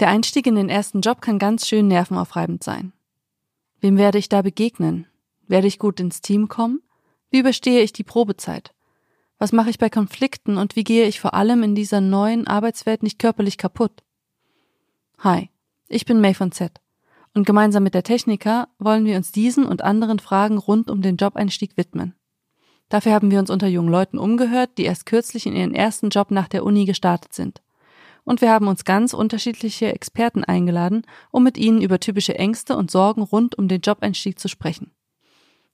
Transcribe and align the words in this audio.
Der 0.00 0.08
Einstieg 0.08 0.46
in 0.46 0.54
den 0.54 0.70
ersten 0.70 1.02
Job 1.02 1.20
kann 1.20 1.38
ganz 1.38 1.68
schön 1.68 1.86
nervenaufreibend 1.86 2.64
sein. 2.64 2.94
Wem 3.80 3.98
werde 3.98 4.16
ich 4.16 4.30
da 4.30 4.40
begegnen? 4.40 5.06
Werde 5.46 5.66
ich 5.66 5.78
gut 5.78 6.00
ins 6.00 6.22
Team 6.22 6.48
kommen? 6.48 6.80
Wie 7.30 7.40
überstehe 7.40 7.82
ich 7.82 7.92
die 7.92 8.02
Probezeit? 8.02 8.72
Was 9.38 9.52
mache 9.52 9.68
ich 9.68 9.78
bei 9.78 9.90
Konflikten 9.90 10.56
und 10.56 10.74
wie 10.74 10.84
gehe 10.84 11.06
ich 11.06 11.20
vor 11.20 11.34
allem 11.34 11.62
in 11.62 11.74
dieser 11.74 12.00
neuen 12.00 12.46
Arbeitswelt 12.46 13.02
nicht 13.02 13.18
körperlich 13.18 13.58
kaputt? 13.58 14.02
Hi, 15.18 15.50
ich 15.88 16.06
bin 16.06 16.22
May 16.22 16.32
von 16.32 16.50
Z 16.50 16.80
und 17.34 17.44
gemeinsam 17.44 17.82
mit 17.82 17.92
der 17.92 18.02
Techniker 18.02 18.68
wollen 18.78 19.04
wir 19.04 19.18
uns 19.18 19.32
diesen 19.32 19.66
und 19.66 19.82
anderen 19.82 20.18
Fragen 20.18 20.56
rund 20.56 20.90
um 20.90 21.02
den 21.02 21.16
Jobeinstieg 21.16 21.76
widmen. 21.76 22.14
Dafür 22.88 23.12
haben 23.12 23.30
wir 23.30 23.38
uns 23.38 23.50
unter 23.50 23.66
jungen 23.66 23.90
Leuten 23.90 24.18
umgehört, 24.18 24.70
die 24.78 24.84
erst 24.84 25.04
kürzlich 25.04 25.46
in 25.46 25.54
ihren 25.54 25.74
ersten 25.74 26.08
Job 26.08 26.30
nach 26.30 26.48
der 26.48 26.64
Uni 26.64 26.86
gestartet 26.86 27.34
sind. 27.34 27.60
Und 28.30 28.42
wir 28.42 28.52
haben 28.52 28.68
uns 28.68 28.84
ganz 28.84 29.12
unterschiedliche 29.12 29.92
Experten 29.92 30.44
eingeladen, 30.44 31.02
um 31.32 31.42
mit 31.42 31.58
ihnen 31.58 31.82
über 31.82 31.98
typische 31.98 32.38
Ängste 32.38 32.76
und 32.76 32.88
Sorgen 32.88 33.22
rund 33.22 33.58
um 33.58 33.66
den 33.66 33.80
Jobeinstieg 33.80 34.38
zu 34.38 34.46
sprechen. 34.46 34.92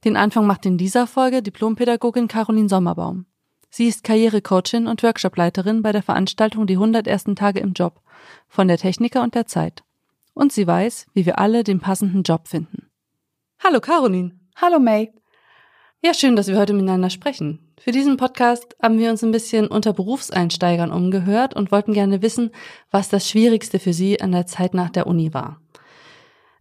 Den 0.06 0.16
Anfang 0.16 0.46
macht 0.46 0.64
in 0.64 0.78
dieser 0.78 1.06
Folge 1.06 1.42
Diplompädagogin 1.42 2.28
Caroline 2.28 2.70
Sommerbaum. 2.70 3.26
Sie 3.68 3.86
ist 3.88 4.04
Karrierecoachin 4.04 4.86
und 4.86 5.02
Workshopleiterin 5.02 5.82
bei 5.82 5.92
der 5.92 6.02
Veranstaltung 6.02 6.66
Die 6.66 6.76
100 6.76 7.06
ersten 7.06 7.36
Tage 7.36 7.60
im 7.60 7.74
Job 7.74 8.00
von 8.48 8.68
der 8.68 8.78
Techniker 8.78 9.22
und 9.22 9.34
der 9.34 9.44
Zeit. 9.44 9.84
Und 10.32 10.50
sie 10.50 10.66
weiß, 10.66 11.08
wie 11.12 11.26
wir 11.26 11.38
alle 11.38 11.62
den 11.62 11.80
passenden 11.80 12.22
Job 12.22 12.48
finden. 12.48 12.88
Hallo 13.62 13.80
Caroline. 13.80 14.32
Hallo 14.56 14.78
May. 14.78 15.12
Ja, 16.02 16.14
schön, 16.14 16.36
dass 16.36 16.48
wir 16.48 16.56
heute 16.56 16.72
miteinander 16.72 17.10
sprechen. 17.10 17.65
Für 17.78 17.92
diesen 17.92 18.16
Podcast 18.16 18.74
haben 18.82 18.98
wir 18.98 19.10
uns 19.10 19.22
ein 19.22 19.32
bisschen 19.32 19.68
unter 19.68 19.92
Berufseinsteigern 19.92 20.90
umgehört 20.90 21.54
und 21.54 21.70
wollten 21.70 21.92
gerne 21.92 22.22
wissen, 22.22 22.50
was 22.90 23.08
das 23.08 23.28
Schwierigste 23.28 23.78
für 23.78 23.92
Sie 23.92 24.20
an 24.20 24.32
der 24.32 24.46
Zeit 24.46 24.74
nach 24.74 24.90
der 24.90 25.06
Uni 25.06 25.34
war. 25.34 25.60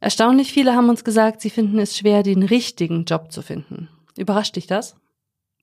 Erstaunlich 0.02 0.52
viele 0.52 0.76
haben 0.76 0.90
uns 0.90 1.04
gesagt, 1.04 1.42
sie 1.42 1.50
finden 1.50 1.80
es 1.80 1.98
schwer, 1.98 2.22
den 2.22 2.44
richtigen 2.44 3.06
Job 3.06 3.32
zu 3.32 3.42
finden. 3.42 3.90
Überrascht 4.18 4.56
dich 4.56 4.68
das? 4.68 4.98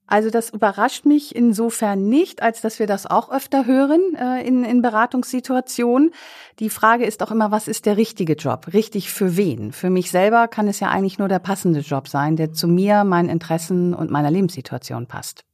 Also 0.06 0.30
das 0.30 0.50
überrascht 0.50 1.06
mich 1.06 1.34
insofern 1.34 2.08
nicht, 2.08 2.42
als 2.42 2.60
dass 2.60 2.78
wir 2.78 2.86
das 2.86 3.06
auch 3.06 3.30
öfter 3.30 3.66
hören 3.66 4.00
äh, 4.14 4.46
in, 4.46 4.64
in 4.64 4.82
Beratungssituationen. 4.82 6.10
Die 6.58 6.70
Frage 6.70 7.06
ist 7.06 7.22
auch 7.22 7.30
immer, 7.30 7.50
was 7.50 7.68
ist 7.68 7.86
der 7.86 7.96
richtige 7.96 8.34
Job? 8.34 8.68
Richtig 8.72 9.10
für 9.10 9.36
wen? 9.36 9.72
Für 9.72 9.90
mich 9.90 10.10
selber 10.10 10.48
kann 10.48 10.68
es 10.68 10.80
ja 10.80 10.88
eigentlich 10.88 11.18
nur 11.18 11.28
der 11.28 11.38
passende 11.38 11.80
Job 11.80 12.08
sein, 12.08 12.36
der 12.36 12.52
zu 12.52 12.68
mir, 12.68 13.04
meinen 13.04 13.28
Interessen 13.28 13.94
und 13.94 14.10
meiner 14.10 14.30
Lebenssituation 14.30 15.06
passt. 15.06 15.44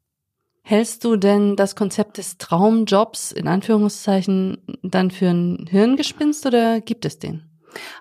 Hältst 0.62 1.04
du 1.04 1.16
denn 1.16 1.56
das 1.56 1.76
Konzept 1.76 2.18
des 2.18 2.36
Traumjobs 2.36 3.32
in 3.32 3.48
Anführungszeichen 3.48 4.58
dann 4.82 5.10
für 5.10 5.28
ein 5.28 5.66
Hirngespinst 5.70 6.44
oder 6.44 6.80
gibt 6.80 7.04
es 7.06 7.18
den? 7.18 7.47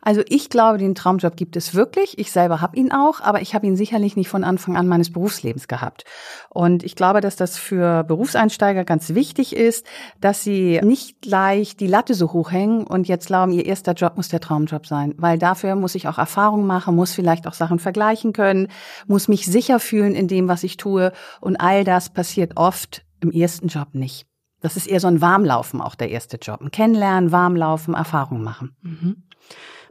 Also 0.01 0.21
ich 0.27 0.49
glaube, 0.49 0.77
den 0.77 0.95
Traumjob 0.95 1.35
gibt 1.35 1.55
es 1.55 1.73
wirklich. 1.73 2.17
Ich 2.17 2.31
selber 2.31 2.61
habe 2.61 2.77
ihn 2.77 2.91
auch, 2.91 3.21
aber 3.21 3.41
ich 3.41 3.53
habe 3.53 3.67
ihn 3.67 3.75
sicherlich 3.75 4.15
nicht 4.15 4.29
von 4.29 4.43
Anfang 4.43 4.77
an 4.77 4.87
meines 4.87 5.11
Berufslebens 5.11 5.67
gehabt. 5.67 6.05
Und 6.49 6.83
ich 6.83 6.95
glaube, 6.95 7.21
dass 7.21 7.35
das 7.35 7.57
für 7.57 8.03
Berufseinsteiger 8.03 8.83
ganz 8.85 9.13
wichtig 9.13 9.55
ist, 9.55 9.85
dass 10.21 10.43
sie 10.43 10.79
nicht 10.83 11.21
gleich 11.21 11.75
die 11.77 11.87
Latte 11.87 12.13
so 12.13 12.33
hoch 12.33 12.51
hängen 12.51 12.85
und 12.85 13.07
jetzt 13.07 13.27
glauben, 13.27 13.51
ihr 13.51 13.65
erster 13.65 13.93
Job 13.93 14.17
muss 14.17 14.29
der 14.29 14.39
Traumjob 14.39 14.85
sein, 14.85 15.13
weil 15.17 15.37
dafür 15.37 15.75
muss 15.75 15.95
ich 15.95 16.07
auch 16.07 16.17
Erfahrung 16.17 16.65
machen, 16.65 16.95
muss 16.95 17.13
vielleicht 17.13 17.47
auch 17.47 17.53
Sachen 17.53 17.79
vergleichen 17.79 18.33
können, 18.33 18.69
muss 19.07 19.27
mich 19.27 19.45
sicher 19.45 19.79
fühlen 19.79 20.15
in 20.15 20.27
dem, 20.27 20.47
was 20.47 20.63
ich 20.63 20.77
tue 20.77 21.11
und 21.41 21.57
all 21.57 21.83
das 21.83 22.09
passiert 22.09 22.53
oft 22.55 23.03
im 23.19 23.31
ersten 23.31 23.67
Job 23.67 23.89
nicht. 23.93 24.27
Das 24.61 24.75
ist 24.75 24.87
eher 24.87 24.99
so 24.99 25.07
ein 25.07 25.21
Warmlaufen 25.21 25.81
auch 25.81 25.95
der 25.95 26.09
erste 26.09 26.37
Job. 26.37 26.61
Ein 26.61 26.71
Kennenlernen, 26.71 27.31
Warmlaufen, 27.31 27.93
Erfahrung 27.93 28.43
machen. 28.43 28.75
Mhm. 28.81 29.23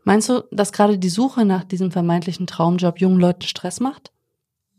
Meinst 0.04 0.28
du, 0.28 0.44
dass 0.52 0.72
gerade 0.72 0.98
die 0.98 1.08
Suche 1.08 1.44
nach 1.44 1.64
diesem 1.64 1.90
vermeintlichen 1.90 2.46
Traumjob 2.46 3.00
jungen 3.00 3.18
Leuten 3.18 3.42
Stress 3.42 3.80
macht? 3.80 4.12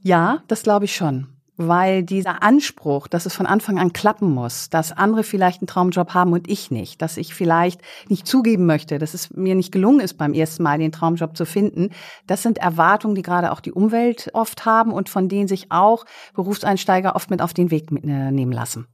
Ja, 0.02 0.44
das 0.48 0.64
glaube 0.64 0.86
ich 0.86 0.96
schon. 0.96 1.28
Weil 1.60 2.04
dieser 2.04 2.44
Anspruch, 2.44 3.08
dass 3.08 3.26
es 3.26 3.34
von 3.34 3.48
Anfang 3.48 3.80
an 3.80 3.92
klappen 3.92 4.32
muss, 4.32 4.70
dass 4.70 4.92
andere 4.92 5.24
vielleicht 5.24 5.60
einen 5.60 5.68
Traumjob 5.68 6.14
haben 6.14 6.32
und 6.32 6.48
ich 6.48 6.70
nicht, 6.70 7.02
dass 7.02 7.18
ich 7.18 7.34
vielleicht 7.34 7.82
nicht 8.08 8.28
zugeben 8.28 8.68
möchte, 8.68 9.00
dass 9.00 9.16
es 9.16 9.32
mir 9.32 9.56
nicht 9.56 9.72
gelungen 9.72 10.00
ist, 10.00 10.20
beim 10.20 10.34
ersten 10.34 10.62
Mal 10.62 10.78
den 10.78 10.92
Traumjob 10.92 11.36
zu 11.36 11.46
finden, 11.46 11.90
das 12.28 12.44
sind 12.44 12.60
Erwartungen, 12.60 13.16
die 13.16 13.24
gerade 13.24 13.52
auch 13.52 13.60
die 13.60 13.72
Umwelt 13.72 14.30
oft 14.34 14.66
haben 14.66 14.94
und 14.94 15.10
von 15.10 15.30
denen 15.30 15.48
sich 15.48 15.72
auch 15.72 16.06
Berufseinsteiger 16.36 17.16
oft 17.16 17.32
mit 17.32 17.42
auf 17.42 17.56
den 17.56 17.72
Weg 17.72 17.92
mitnehmen 17.92 18.52
lassen. 18.52 18.86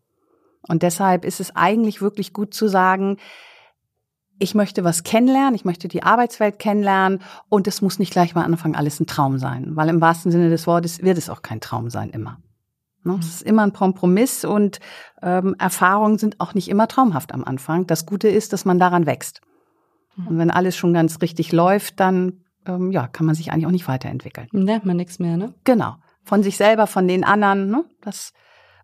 Und 0.65 0.83
deshalb 0.83 1.25
ist 1.25 1.41
es 1.41 1.55
eigentlich 1.55 2.01
wirklich 2.01 2.31
gut 2.31 2.53
zu 2.53 2.69
sagen, 2.69 3.17
ich 4.39 4.55
möchte 4.55 4.83
was 4.83 5.03
kennenlernen, 5.03 5.55
ich 5.55 5.65
möchte 5.65 5.87
die 5.87 6.03
Arbeitswelt 6.03 6.59
kennenlernen 6.59 7.21
und 7.49 7.67
es 7.67 7.81
muss 7.81 7.99
nicht 7.99 8.11
gleich 8.11 8.35
mal 8.35 8.43
Anfang 8.43 8.75
alles 8.75 8.99
ein 8.99 9.07
Traum 9.07 9.37
sein, 9.37 9.75
weil 9.75 9.89
im 9.89 10.01
wahrsten 10.01 10.31
Sinne 10.31 10.49
des 10.49 10.67
Wortes 10.67 11.01
wird 11.01 11.17
es 11.17 11.29
auch 11.29 11.41
kein 11.41 11.61
Traum 11.61 11.89
sein 11.89 12.09
immer. 12.09 12.39
Ne? 13.03 13.17
Es 13.19 13.27
ist 13.27 13.41
immer 13.43 13.63
ein 13.63 13.73
Kompromiss 13.73 14.45
und 14.45 14.79
ähm, 15.21 15.55
Erfahrungen 15.59 16.17
sind 16.17 16.39
auch 16.39 16.53
nicht 16.53 16.69
immer 16.69 16.87
traumhaft 16.87 17.33
am 17.33 17.43
Anfang. 17.43 17.85
Das 17.87 18.05
Gute 18.05 18.29
ist, 18.29 18.53
dass 18.53 18.65
man 18.65 18.79
daran 18.79 19.05
wächst. 19.05 19.41
Mhm. 20.15 20.27
Und 20.27 20.37
wenn 20.37 20.51
alles 20.51 20.75
schon 20.75 20.93
ganz 20.93 21.21
richtig 21.21 21.51
läuft, 21.51 21.99
dann 21.99 22.43
ähm, 22.65 22.91
ja, 22.91 23.07
kann 23.07 23.25
man 23.25 23.35
sich 23.35 23.51
eigentlich 23.51 23.67
auch 23.67 23.71
nicht 23.71 23.87
weiterentwickeln. 23.87 24.47
Lernt 24.51 24.85
man 24.85 24.97
nichts 24.97 25.19
mehr, 25.19 25.37
ne? 25.37 25.53
Genau. 25.63 25.95
Von 26.23 26.43
sich 26.43 26.55
selber, 26.55 26.87
von 26.87 27.07
den 27.07 27.25
anderen. 27.25 27.69
Ne? 27.69 27.83
Das 28.01 28.31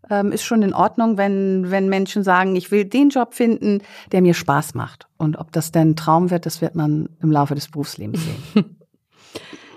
ähm, 0.10 0.32
ist 0.32 0.44
schon 0.44 0.62
in 0.62 0.74
Ordnung, 0.74 1.18
wenn, 1.18 1.72
wenn 1.72 1.90
Menschen 1.90 2.24
sagen, 2.24 2.56
ich 2.56 2.72
will 2.72 2.86
den 2.86 3.10
Job 3.10 3.34
finden, 3.34 3.82
der 4.12 4.22
mir 4.22 4.34
Spaß 4.34 4.74
macht. 4.74 5.08
Und 5.18 5.38
ob 5.38 5.52
das 5.52 5.72
denn 5.72 5.92
ein 5.92 5.96
Traum 5.96 6.32
wird, 6.32 6.46
das 6.46 6.62
wird 6.62 6.76
man 6.76 7.10
im 7.22 7.32
Laufe 7.32 7.56
des 7.56 7.70
Berufslebens 7.70 8.22
sehen. 8.24 8.76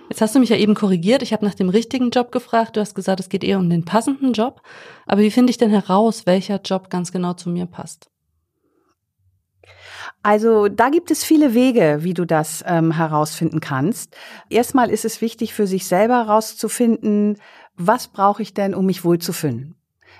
Jetzt 0.08 0.20
hast 0.20 0.34
du 0.34 0.40
mich 0.40 0.50
ja 0.50 0.56
eben 0.56 0.74
korrigiert. 0.74 1.22
Ich 1.22 1.32
habe 1.32 1.44
nach 1.44 1.54
dem 1.54 1.70
richtigen 1.70 2.10
Job 2.10 2.32
gefragt. 2.32 2.76
Du 2.76 2.80
hast 2.80 2.94
gesagt, 2.94 3.18
es 3.20 3.30
geht 3.30 3.44
eher 3.44 3.58
um 3.58 3.70
den 3.70 3.86
passenden 3.86 4.34
Job. 4.34 4.60
Aber 5.06 5.22
wie 5.22 5.30
finde 5.30 5.50
ich 5.50 5.56
denn 5.56 5.70
heraus, 5.70 6.26
welcher 6.26 6.60
Job 6.60 6.90
ganz 6.90 7.12
genau 7.12 7.32
zu 7.32 7.48
mir 7.48 7.64
passt? 7.64 8.10
Also 10.22 10.68
da 10.68 10.90
gibt 10.90 11.10
es 11.10 11.24
viele 11.24 11.54
Wege, 11.54 12.00
wie 12.02 12.14
du 12.14 12.24
das 12.24 12.62
ähm, 12.66 12.92
herausfinden 12.92 13.60
kannst. 13.60 14.16
Erstmal 14.50 14.90
ist 14.90 15.04
es 15.04 15.20
wichtig 15.20 15.54
für 15.54 15.66
sich 15.66 15.86
selber 15.86 16.26
herauszufinden, 16.26 17.38
was 17.76 18.08
brauche 18.08 18.42
ich 18.42 18.54
denn, 18.54 18.74
um 18.74 18.86
mich 18.86 19.04
wohlzufühlen? 19.04 19.76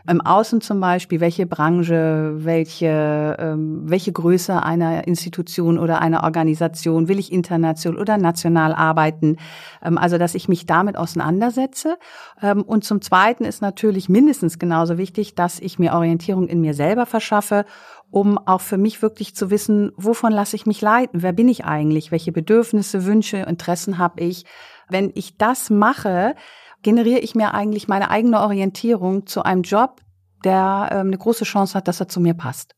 Im 0.08 0.20
Außen 0.20 0.60
zum 0.60 0.80
Beispiel, 0.80 1.20
welche 1.20 1.46
Branche, 1.46 2.32
welche, 2.44 3.36
ähm, 3.38 3.82
welche 3.84 4.12
Größe 4.12 4.62
einer 4.62 5.06
Institution 5.06 5.78
oder 5.78 6.00
einer 6.00 6.24
Organisation, 6.24 7.08
will 7.08 7.18
ich 7.18 7.32
international 7.32 8.00
oder 8.00 8.18
national 8.18 8.74
arbeiten? 8.74 9.36
Ähm, 9.82 9.98
also, 9.98 10.18
dass 10.18 10.34
ich 10.34 10.48
mich 10.48 10.66
damit 10.66 10.96
auseinandersetze. 10.96 11.98
Ähm, 12.42 12.62
und 12.62 12.84
zum 12.84 13.00
Zweiten 13.00 13.44
ist 13.44 13.62
natürlich 13.62 14.08
mindestens 14.08 14.58
genauso 14.58 14.98
wichtig, 14.98 15.34
dass 15.34 15.60
ich 15.60 15.78
mir 15.78 15.92
Orientierung 15.92 16.48
in 16.48 16.60
mir 16.60 16.74
selber 16.74 17.06
verschaffe 17.06 17.64
um 18.12 18.36
auch 18.46 18.60
für 18.60 18.76
mich 18.76 19.00
wirklich 19.00 19.34
zu 19.34 19.50
wissen, 19.50 19.90
wovon 19.96 20.32
lasse 20.32 20.54
ich 20.54 20.66
mich 20.66 20.82
leiten? 20.82 21.22
Wer 21.22 21.32
bin 21.32 21.48
ich 21.48 21.64
eigentlich? 21.64 22.12
Welche 22.12 22.30
Bedürfnisse, 22.30 23.06
Wünsche, 23.06 23.38
Interessen 23.38 23.96
habe 23.96 24.20
ich? 24.20 24.44
Wenn 24.88 25.10
ich 25.14 25.38
das 25.38 25.70
mache, 25.70 26.34
generiere 26.82 27.20
ich 27.20 27.34
mir 27.34 27.54
eigentlich 27.54 27.88
meine 27.88 28.10
eigene 28.10 28.40
Orientierung 28.40 29.26
zu 29.26 29.42
einem 29.42 29.62
Job, 29.62 30.00
der 30.44 30.88
ähm, 30.92 31.08
eine 31.08 31.18
große 31.18 31.44
Chance 31.44 31.74
hat, 31.74 31.88
dass 31.88 32.00
er 32.00 32.08
zu 32.08 32.20
mir 32.20 32.34
passt. 32.34 32.74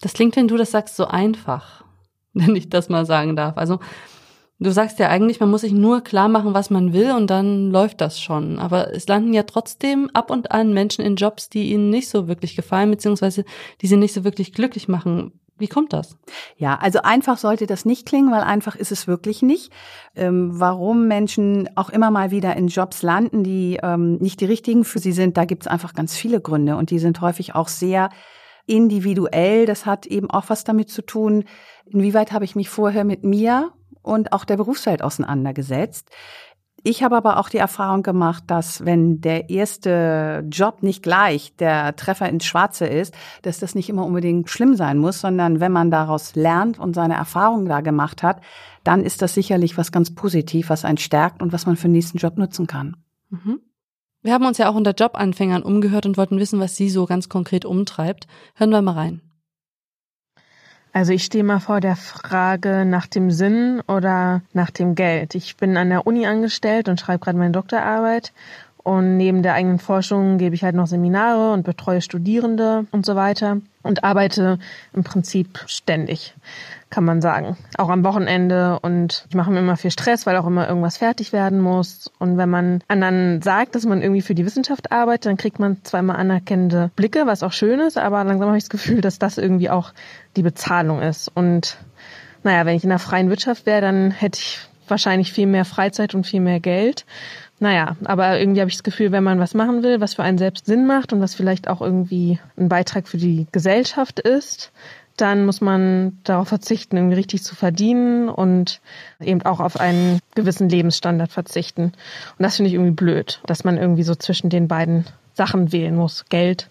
Das 0.00 0.12
klingt, 0.12 0.36
wenn 0.36 0.48
du 0.48 0.56
das 0.56 0.70
sagst, 0.70 0.96
so 0.96 1.06
einfach, 1.06 1.84
wenn 2.32 2.54
ich 2.56 2.68
das 2.68 2.88
mal 2.88 3.06
sagen 3.06 3.36
darf. 3.36 3.56
Also 3.56 3.80
du 4.60 4.70
sagst 4.70 4.98
ja 4.98 5.08
eigentlich, 5.08 5.40
man 5.40 5.50
muss 5.50 5.62
sich 5.62 5.72
nur 5.72 6.02
klar 6.02 6.28
machen, 6.28 6.54
was 6.54 6.70
man 6.70 6.92
will 6.92 7.12
und 7.12 7.28
dann 7.28 7.70
läuft 7.70 8.00
das 8.00 8.20
schon. 8.20 8.58
Aber 8.58 8.92
es 8.92 9.06
landen 9.06 9.32
ja 9.32 9.44
trotzdem 9.44 10.10
ab 10.12 10.30
und 10.30 10.52
an 10.52 10.72
Menschen 10.72 11.04
in 11.04 11.16
Jobs, 11.16 11.48
die 11.48 11.72
ihnen 11.72 11.90
nicht 11.90 12.08
so 12.08 12.28
wirklich 12.28 12.56
gefallen, 12.56 12.90
beziehungsweise 12.90 13.44
die 13.80 13.86
sie 13.86 13.96
nicht 13.96 14.14
so 14.14 14.24
wirklich 14.24 14.52
glücklich 14.52 14.88
machen. 14.88 15.40
Wie 15.58 15.68
kommt 15.68 15.92
das? 15.92 16.16
Ja, 16.56 16.76
also 16.76 17.00
einfach 17.02 17.38
sollte 17.38 17.66
das 17.66 17.84
nicht 17.84 18.06
klingen, 18.06 18.30
weil 18.30 18.42
einfach 18.42 18.76
ist 18.76 18.92
es 18.92 19.06
wirklich 19.06 19.42
nicht. 19.42 19.72
Ähm, 20.14 20.50
warum 20.52 21.08
Menschen 21.08 21.68
auch 21.74 21.90
immer 21.90 22.10
mal 22.10 22.30
wieder 22.30 22.56
in 22.56 22.68
Jobs 22.68 23.02
landen, 23.02 23.44
die 23.44 23.78
ähm, 23.82 24.16
nicht 24.16 24.40
die 24.40 24.46
richtigen 24.46 24.84
für 24.84 24.98
sie 24.98 25.12
sind, 25.12 25.36
da 25.36 25.44
gibt 25.44 25.64
es 25.64 25.68
einfach 25.68 25.94
ganz 25.94 26.16
viele 26.16 26.40
Gründe 26.40 26.76
und 26.76 26.90
die 26.90 26.98
sind 26.98 27.20
häufig 27.20 27.54
auch 27.54 27.68
sehr 27.68 28.10
individuell. 28.66 29.66
Das 29.66 29.86
hat 29.86 30.06
eben 30.06 30.30
auch 30.30 30.44
was 30.48 30.64
damit 30.64 30.90
zu 30.90 31.02
tun, 31.02 31.44
inwieweit 31.86 32.32
habe 32.32 32.44
ich 32.44 32.54
mich 32.54 32.68
vorher 32.68 33.04
mit 33.04 33.24
mir 33.24 33.72
und 34.02 34.32
auch 34.32 34.44
der 34.44 34.56
Berufswelt 34.56 35.02
auseinandergesetzt. 35.02 36.10
Ich 36.84 37.02
habe 37.02 37.16
aber 37.16 37.38
auch 37.38 37.48
die 37.48 37.58
Erfahrung 37.58 38.02
gemacht, 38.02 38.44
dass 38.46 38.84
wenn 38.84 39.20
der 39.20 39.50
erste 39.50 40.46
Job 40.48 40.82
nicht 40.82 41.02
gleich 41.02 41.54
der 41.56 41.96
Treffer 41.96 42.28
ins 42.28 42.44
Schwarze 42.44 42.86
ist, 42.86 43.14
dass 43.42 43.58
das 43.58 43.74
nicht 43.74 43.88
immer 43.88 44.06
unbedingt 44.06 44.48
schlimm 44.48 44.76
sein 44.76 44.98
muss, 44.98 45.20
sondern 45.20 45.58
wenn 45.60 45.72
man 45.72 45.90
daraus 45.90 46.36
lernt 46.36 46.78
und 46.78 46.94
seine 46.94 47.14
Erfahrungen 47.14 47.66
da 47.66 47.80
gemacht 47.80 48.22
hat, 48.22 48.40
dann 48.84 49.02
ist 49.02 49.22
das 49.22 49.34
sicherlich 49.34 49.76
was 49.76 49.90
ganz 49.90 50.14
positiv, 50.14 50.70
was 50.70 50.84
einen 50.84 50.98
stärkt 50.98 51.42
und 51.42 51.52
was 51.52 51.66
man 51.66 51.76
für 51.76 51.88
den 51.88 51.92
nächsten 51.92 52.18
Job 52.18 52.38
nutzen 52.38 52.66
kann. 52.66 52.96
Mhm. 53.30 53.60
Wir 54.22 54.32
haben 54.32 54.46
uns 54.46 54.58
ja 54.58 54.68
auch 54.68 54.74
unter 54.74 54.94
Jobanfängern 54.94 55.62
umgehört 55.62 56.06
und 56.06 56.16
wollten 56.16 56.38
wissen, 56.38 56.60
was 56.60 56.76
sie 56.76 56.90
so 56.90 57.06
ganz 57.06 57.28
konkret 57.28 57.64
umtreibt. 57.64 58.26
Hören 58.54 58.70
wir 58.70 58.82
mal 58.82 58.92
rein. 58.92 59.20
Also 60.92 61.12
ich 61.12 61.24
stehe 61.24 61.44
mal 61.44 61.60
vor 61.60 61.80
der 61.80 61.96
Frage 61.96 62.84
nach 62.84 63.06
dem 63.06 63.30
Sinn 63.30 63.82
oder 63.86 64.42
nach 64.52 64.70
dem 64.70 64.94
Geld. 64.94 65.34
Ich 65.34 65.56
bin 65.56 65.76
an 65.76 65.90
der 65.90 66.06
Uni 66.06 66.26
angestellt 66.26 66.88
und 66.88 66.98
schreibe 67.00 67.24
gerade 67.24 67.38
meine 67.38 67.52
Doktorarbeit. 67.52 68.32
Und 68.88 69.18
neben 69.18 69.42
der 69.42 69.52
eigenen 69.52 69.78
Forschung 69.78 70.38
gebe 70.38 70.54
ich 70.54 70.64
halt 70.64 70.74
noch 70.74 70.86
Seminare 70.86 71.52
und 71.52 71.62
betreue 71.62 72.00
Studierende 72.00 72.86
und 72.90 73.04
so 73.04 73.16
weiter 73.16 73.58
und 73.82 74.02
arbeite 74.02 74.58
im 74.94 75.04
Prinzip 75.04 75.62
ständig 75.66 76.34
kann 76.88 77.04
man 77.04 77.20
sagen. 77.20 77.58
Auch 77.76 77.90
am 77.90 78.02
Wochenende 78.02 78.78
und 78.80 79.26
ich 79.28 79.34
mache 79.34 79.50
mir 79.50 79.58
immer 79.58 79.76
viel 79.76 79.90
Stress, 79.90 80.24
weil 80.24 80.38
auch 80.38 80.46
immer 80.46 80.66
irgendwas 80.66 80.96
fertig 80.96 81.34
werden 81.34 81.60
muss. 81.60 82.10
Und 82.18 82.38
wenn 82.38 82.48
man 82.48 82.82
anderen 82.88 83.42
sagt, 83.42 83.74
dass 83.74 83.84
man 83.84 84.00
irgendwie 84.00 84.22
für 84.22 84.34
die 84.34 84.46
Wissenschaft 84.46 84.90
arbeitet, 84.90 85.26
dann 85.26 85.36
kriegt 85.36 85.58
man 85.58 85.84
zweimal 85.84 86.16
anerkennende 86.16 86.90
Blicke, 86.96 87.26
was 87.26 87.42
auch 87.42 87.52
schön 87.52 87.80
ist, 87.80 87.98
aber 87.98 88.24
langsam 88.24 88.48
habe 88.48 88.56
ich 88.56 88.64
das 88.64 88.70
Gefühl, 88.70 89.02
dass 89.02 89.18
das 89.18 89.36
irgendwie 89.36 89.68
auch 89.68 89.92
die 90.34 90.42
Bezahlung 90.42 91.02
ist. 91.02 91.28
Und 91.28 91.76
naja, 92.42 92.64
wenn 92.64 92.76
ich 92.76 92.84
in 92.84 92.90
der 92.90 92.98
freien 92.98 93.28
Wirtschaft 93.28 93.66
wäre, 93.66 93.82
dann 93.82 94.12
hätte 94.12 94.38
ich 94.38 94.58
wahrscheinlich 94.88 95.34
viel 95.34 95.46
mehr 95.46 95.66
Freizeit 95.66 96.14
und 96.14 96.26
viel 96.26 96.40
mehr 96.40 96.60
Geld. 96.60 97.04
Naja, 97.60 97.96
aber 98.04 98.38
irgendwie 98.38 98.60
habe 98.60 98.70
ich 98.70 98.76
das 98.76 98.84
Gefühl, 98.84 99.10
wenn 99.10 99.24
man 99.24 99.40
was 99.40 99.54
machen 99.54 99.82
will, 99.82 100.00
was 100.00 100.14
für 100.14 100.22
einen 100.22 100.38
selbst 100.38 100.66
Sinn 100.66 100.86
macht 100.86 101.12
und 101.12 101.20
was 101.20 101.34
vielleicht 101.34 101.68
auch 101.68 101.80
irgendwie 101.80 102.38
ein 102.56 102.68
Beitrag 102.68 103.08
für 103.08 103.16
die 103.16 103.46
Gesellschaft 103.50 104.20
ist, 104.20 104.70
dann 105.16 105.44
muss 105.44 105.60
man 105.60 106.18
darauf 106.22 106.48
verzichten, 106.48 106.96
irgendwie 106.96 107.16
richtig 107.16 107.42
zu 107.42 107.56
verdienen 107.56 108.28
und 108.28 108.80
eben 109.20 109.42
auch 109.42 109.58
auf 109.58 109.80
einen 109.80 110.20
gewissen 110.36 110.68
Lebensstandard 110.68 111.32
verzichten. 111.32 111.86
Und 111.86 112.42
das 112.42 112.56
finde 112.56 112.68
ich 112.68 112.74
irgendwie 112.74 112.92
blöd, 112.92 113.40
dass 113.46 113.64
man 113.64 113.76
irgendwie 113.76 114.04
so 114.04 114.14
zwischen 114.14 114.50
den 114.50 114.68
beiden 114.68 115.06
Sachen 115.34 115.72
wählen 115.72 115.96
muss, 115.96 116.26
Geld 116.28 116.70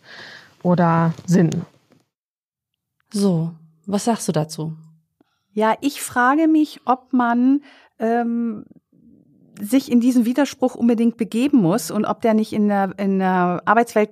oder 0.63 1.13
Sinn. 1.25 1.63
So, 3.11 3.53
was 3.85 4.05
sagst 4.05 4.27
du 4.27 4.31
dazu? 4.31 4.73
Ja, 5.51 5.75
ich 5.81 6.01
frage 6.01 6.47
mich, 6.47 6.81
ob 6.85 7.11
man 7.13 7.61
ähm, 7.99 8.65
sich 9.61 9.91
in 9.91 9.99
diesen 9.99 10.25
Widerspruch 10.25 10.75
unbedingt 10.75 11.17
begeben 11.17 11.57
muss 11.57 11.91
und 11.91 12.05
ob 12.05 12.21
der 12.21 12.33
nicht 12.33 12.53
in 12.53 12.67
der, 12.67 12.93
in 12.97 13.19
der 13.19 13.61
Arbeitswelt 13.65 14.11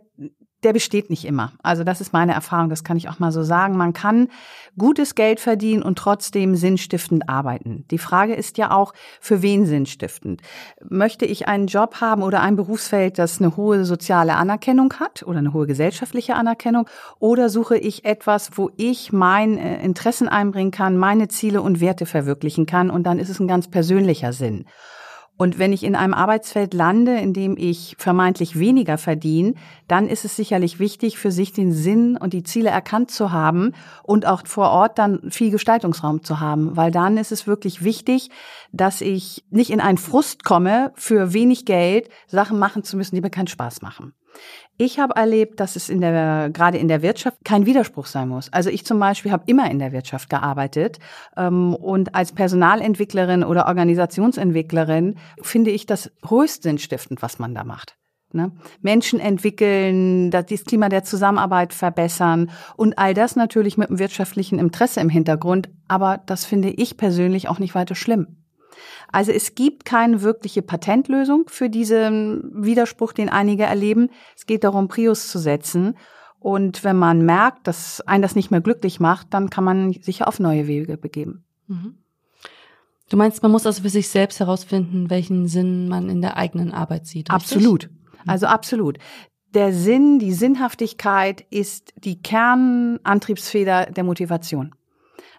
der 0.66 0.74
besteht 0.74 1.12
nicht 1.12 1.26
immer. 1.26 1.54
Also 1.62 1.84
das 1.84 2.02
ist 2.02 2.12
meine 2.12 2.34
Erfahrung, 2.34 2.70
das 2.70 2.84
kann 2.84 2.98
ich 2.98 3.08
auch 3.08 3.20
mal 3.20 3.32
so 3.32 3.44
sagen. 3.44 3.78
Man 3.78 3.94
kann 3.94 4.30
gutes 4.78 5.14
Geld 5.14 5.40
verdienen 5.40 5.84
und 5.84 5.98
trotzdem 5.98 6.56
sinnstiftend 6.56 7.30
arbeiten. 7.30 7.86
Die 7.92 8.00
Frage 8.00 8.34
ist 8.34 8.58
ja 8.58 8.72
auch, 8.72 8.94
für 9.22 9.44
wen 9.44 9.68
sinnstiftend? 9.68 10.42
Möchte 10.84 11.26
ich 11.26 11.48
einen 11.48 11.68
Job 11.68 12.02
haben 12.02 12.24
oder 12.24 12.42
ein 12.42 12.56
Berufsfeld, 12.56 13.20
das 13.20 13.40
eine 13.40 13.56
hohe 13.56 13.86
soziale 13.86 14.36
Anerkennung 14.36 14.92
hat 15.00 15.22
oder 15.24 15.38
eine 15.38 15.54
hohe 15.54 15.68
gesellschaftliche 15.68 16.36
Anerkennung? 16.36 16.90
Oder 17.20 17.50
suche 17.50 17.78
ich 17.78 18.04
etwas, 18.04 18.58
wo 18.58 18.72
ich 18.76 19.14
mein 19.14 19.60
äh, 19.60 19.84
Interessen 19.84 20.28
einbringen 20.28 20.72
kann, 20.72 20.98
meine 20.98 21.28
Ziele 21.28 21.62
und 21.62 21.80
Werte 21.80 22.08
verwirklichen 22.08 22.66
kann? 22.66 22.90
Und 22.90 23.04
dann 23.04 23.20
ist 23.20 23.30
es 23.30 23.40
ein 23.40 23.48
ganz 23.48 23.70
persönlicher 23.70 24.34
Sinn. 24.34 24.66
Und 25.38 25.60
wenn 25.60 25.74
ich 25.74 25.84
in 25.84 25.96
einem 25.96 26.14
Arbeitsfeld 26.14 26.74
lande, 26.74 27.18
in 27.18 27.34
dem 27.34 27.58
ich 27.58 27.96
vermeintlich 27.98 28.58
weniger 28.58 28.98
verdiene, 28.98 29.56
dann 29.88 30.08
ist 30.08 30.24
es 30.24 30.36
sicherlich 30.36 30.80
wichtig, 30.80 31.18
für 31.18 31.32
sich 31.32 31.52
den 31.52 31.74
Sinn 31.74 32.16
und 32.16 32.32
die 32.32 32.44
Ziele 32.44 32.70
erkannt 32.70 33.12
zu 33.12 33.34
haben 33.34 33.74
und 34.04 34.26
auch 34.26 34.48
vor 34.48 34.70
Ort 34.70 34.98
dann 34.98 35.30
viel 35.32 35.52
Gestaltungsraum 35.52 36.24
zu 36.24 36.40
haben, 36.40 36.78
weil 36.78 36.92
dann 36.92 37.18
ist 37.18 37.34
es 37.34 37.48
wirklich 37.48 37.84
wichtig, 37.84 38.30
dass 38.72 39.02
ich 39.02 39.44
nicht 39.50 39.72
in 39.72 39.82
einen 39.82 39.98
Frust 39.98 40.46
komme, 40.46 40.94
für 40.96 41.34
wenig 41.34 41.66
Geld 41.66 42.10
Sachen 42.28 42.58
machen 42.58 42.84
zu 42.84 42.96
müssen, 42.96 43.16
die 43.16 43.22
mir 43.22 43.30
keinen 43.30 43.48
Spaß 43.48 43.82
machen. 43.82 44.14
Ich 44.78 45.00
habe 45.00 45.16
erlebt, 45.16 45.62
dass 45.62 45.78
es 45.78 45.88
in 45.88 46.02
der, 46.02 46.50
gerade 46.52 46.78
in 46.78 46.90
der 46.90 47.02
Wirtschaft 47.02 47.38
kein 47.46 47.66
Widerspruch 47.66 48.08
sein 48.08 48.28
muss. 48.28 48.52
Also 48.52 48.70
ich 48.70 48.86
zum 48.86 49.00
Beispiel 49.00 49.32
habe 49.32 49.44
immer 49.46 49.72
in 49.72 49.80
der 49.80 49.94
Wirtschaft 49.94 50.30
gearbeitet 50.30 51.00
ähm, 51.38 51.74
und 51.74 52.14
als 52.14 52.34
Personalentwicklerin 52.34 53.46
oder 53.46 53.68
Organisationsentwicklerin 53.68 55.16
finde 55.42 55.72
ich 55.72 55.86
das 55.86 56.12
höchst 56.28 56.64
sinnstiftend, 56.64 57.22
was 57.22 57.40
man 57.40 57.56
da 57.56 57.64
macht. 57.64 57.96
Ne? 58.34 58.52
Menschen 58.82 59.22
entwickeln, 59.22 60.30
das 60.30 60.46
Klima 60.66 60.90
der 60.90 61.06
Zusammenarbeit 61.06 61.74
verbessern 61.74 62.52
und 62.76 62.98
all 62.98 63.14
das 63.14 63.38
natürlich 63.38 63.78
mit 63.78 63.90
einem 63.90 64.00
wirtschaftlichen 64.00 64.60
Interesse 64.60 65.00
im 65.00 65.10
Hintergrund. 65.10 65.70
Aber 65.88 66.22
das 66.26 66.44
finde 66.44 66.70
ich 66.70 66.98
persönlich 66.98 67.48
auch 67.48 67.60
nicht 67.60 67.76
weiter 67.76 67.96
schlimm. 67.96 68.45
Also 69.12 69.32
es 69.32 69.56
gibt 69.56 69.86
keine 69.86 70.22
wirkliche 70.22 70.62
Patentlösung 70.62 71.46
für 71.48 71.70
diesen 71.70 72.52
Widerspruch, 72.54 73.14
den 73.14 73.30
einige 73.30 73.64
erleben. 73.64 74.10
Es 74.36 74.46
geht 74.46 74.64
darum, 74.64 74.88
Prius 74.88 75.30
zu 75.30 75.40
setzen. 75.40 75.98
Und 76.40 76.84
wenn 76.84 76.98
man 76.98 77.26
merkt, 77.26 77.68
dass 77.68 78.02
einen 78.02 78.22
das 78.22 78.36
nicht 78.36 78.52
mehr 78.52 78.62
glücklich 78.62 79.00
macht, 79.00 79.34
dann 79.34 79.50
kann 79.50 79.64
man 79.64 79.94
sich 79.94 80.24
auf 80.24 80.40
neue 80.40 80.68
Wege 80.68 80.98
begeben. 80.98 81.44
Mhm. 81.68 81.98
Du 83.10 83.18
meinst, 83.18 83.44
man 83.44 83.52
muss 83.52 83.66
also 83.66 83.84
für 83.84 83.90
sich 83.90 84.10
selbst 84.10 84.40
herausfinden, 84.40 85.10
welchen 85.10 85.48
Sinn 85.48 85.88
man 85.88 86.10
in 86.10 86.22
der 86.22 86.38
eigenen 86.38 86.72
Arbeit 86.72 87.06
sieht. 87.06 87.32
Richtig? 87.32 87.56
Absolut. 87.58 87.90
Also 88.26 88.48
absolut. 88.48 88.98
Der 89.54 89.74
Sinn, 89.74 90.20
die 90.20 90.34
Sinnhaftigkeit 90.34 91.46
ist 91.50 91.94
die 91.98 92.22
Kernantriebsfeder 92.22 93.86
der 93.88 94.04
Motivation. 94.04 94.76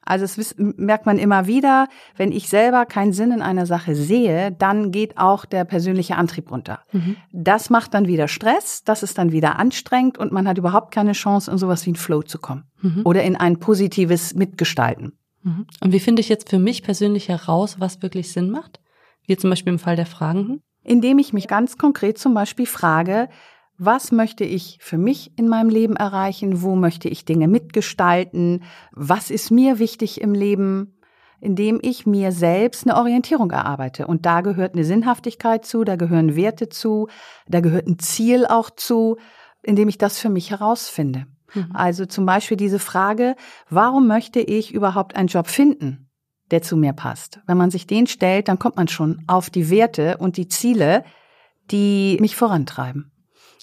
Also 0.07 0.25
es 0.25 0.55
merkt 0.57 1.05
man 1.05 1.19
immer 1.19 1.47
wieder, 1.47 1.89
wenn 2.17 2.33
ich 2.33 2.49
selber 2.49 2.87
keinen 2.87 3.13
Sinn 3.13 3.33
in 3.33 3.43
einer 3.43 3.67
Sache 3.67 3.95
sehe, 3.95 4.53
dann 4.53 4.93
geht 4.93 5.19
auch 5.19 5.45
der 5.45 5.65
persönliche 5.65 6.17
Antrieb 6.17 6.51
runter. 6.51 6.81
Mhm. 6.93 7.17
Das 7.33 7.71
macht 7.71 7.93
dann 7.93 8.07
wieder 8.07 8.29
Stress, 8.29 8.85
das 8.85 9.03
ist 9.03 9.19
dann 9.19 9.33
wieder 9.33 9.59
anstrengend 9.59 10.17
und 10.17 10.33
man 10.33 10.47
hat 10.47 10.59
überhaupt 10.59 10.95
keine 10.95 11.13
Chance, 11.13 11.51
in 11.51 11.59
sowas 11.59 11.85
wie 11.87 11.91
ein 11.91 11.97
Flow 11.97 12.23
zu 12.23 12.39
kommen 12.39 12.65
mhm. 12.81 13.03
oder 13.05 13.25
in 13.25 13.37
ein 13.37 13.59
positives 13.59 14.35
Mitgestalten. 14.35 15.19
Mhm. 15.43 15.67
Und 15.83 15.93
wie 15.93 16.01
finde 16.01 16.21
ich 16.21 16.29
jetzt 16.29 16.49
für 16.49 16.59
mich 16.59 16.83
persönlich 16.85 17.29
heraus, 17.29 17.81
was 17.81 18.01
wirklich 18.03 18.33
Sinn 18.33 18.51
macht? 18.51 18.81
Wie 19.27 19.37
zum 19.37 19.51
Beispiel 19.51 19.73
im 19.73 19.79
Fall 19.81 19.97
der 19.97 20.07
Fragenden? 20.07 20.63
Indem 20.85 21.19
ich 21.19 21.33
mich 21.33 21.49
ganz 21.49 21.79
konkret 21.79 22.17
zum 22.17 22.33
Beispiel 22.33 22.67
frage, 22.67 23.29
was 23.79 24.13
möchte 24.13 24.45
ich 24.45 24.79
für 24.81 24.99
mich 24.99 25.37
in 25.39 25.49
meinem 25.49 25.69
Leben 25.69 25.97
erreichen? 25.97 26.63
Wo 26.63 26.77
möchte 26.77 27.09
ich 27.09 27.25
Dinge 27.25 27.49
mitgestalten? 27.49 28.65
Was 28.93 29.31
ist 29.31 29.51
mir 29.51 29.79
wichtig 29.79 30.21
im 30.21 30.35
Leben? 30.35 30.99
Indem 31.41 31.79
ich 31.83 32.07
mir 32.07 32.33
selbst 32.33 32.87
eine 32.87 32.97
Orientierung 32.97 33.51
erarbeite. 33.51 34.07
Und 34.07 34.25
da 34.25 34.41
gehört 34.41 34.73
eine 34.75 34.85
Sinnhaftigkeit 34.85 35.67
zu, 35.67 35.85
da 35.85 35.97
gehören 35.97 36.35
Werte 36.35 36.71
zu, 36.71 37.09
da 37.47 37.61
gehört 37.61 37.87
ein 37.87 37.99
Ziel 37.99 38.47
auch 38.47 38.71
zu, 38.71 39.19
indem 39.63 39.89
ich 39.89 39.99
das 39.99 40.19
für 40.19 40.31
mich 40.31 40.51
herausfinde. 40.51 41.27
Mhm. 41.55 41.69
Also 41.75 42.07
zum 42.07 42.25
Beispiel 42.25 42.57
diese 42.57 42.79
Frage, 42.79 43.37
warum 43.69 44.07
möchte 44.07 44.41
ich 44.41 44.73
überhaupt 44.73 45.15
einen 45.15 45.29
Job 45.29 45.49
finden, 45.49 46.09
der 46.51 46.63
zu 46.63 46.79
mir 46.79 46.95
passt? 46.95 47.41
Wenn 47.47 47.59
man 47.59 47.71
sich 47.71 47.87
den 47.87 48.07
stellt, 48.07 48.49
dann 48.49 48.59
kommt 48.59 48.77
man 48.77 48.89
schon 48.89 49.23
auf 49.27 49.51
die 49.51 49.69
Werte 49.69 50.17
und 50.17 50.39
die 50.39 50.49
Ziele, 50.49 51.05
die 51.71 52.17
mich 52.21 52.35
vorantreiben. 52.35 53.13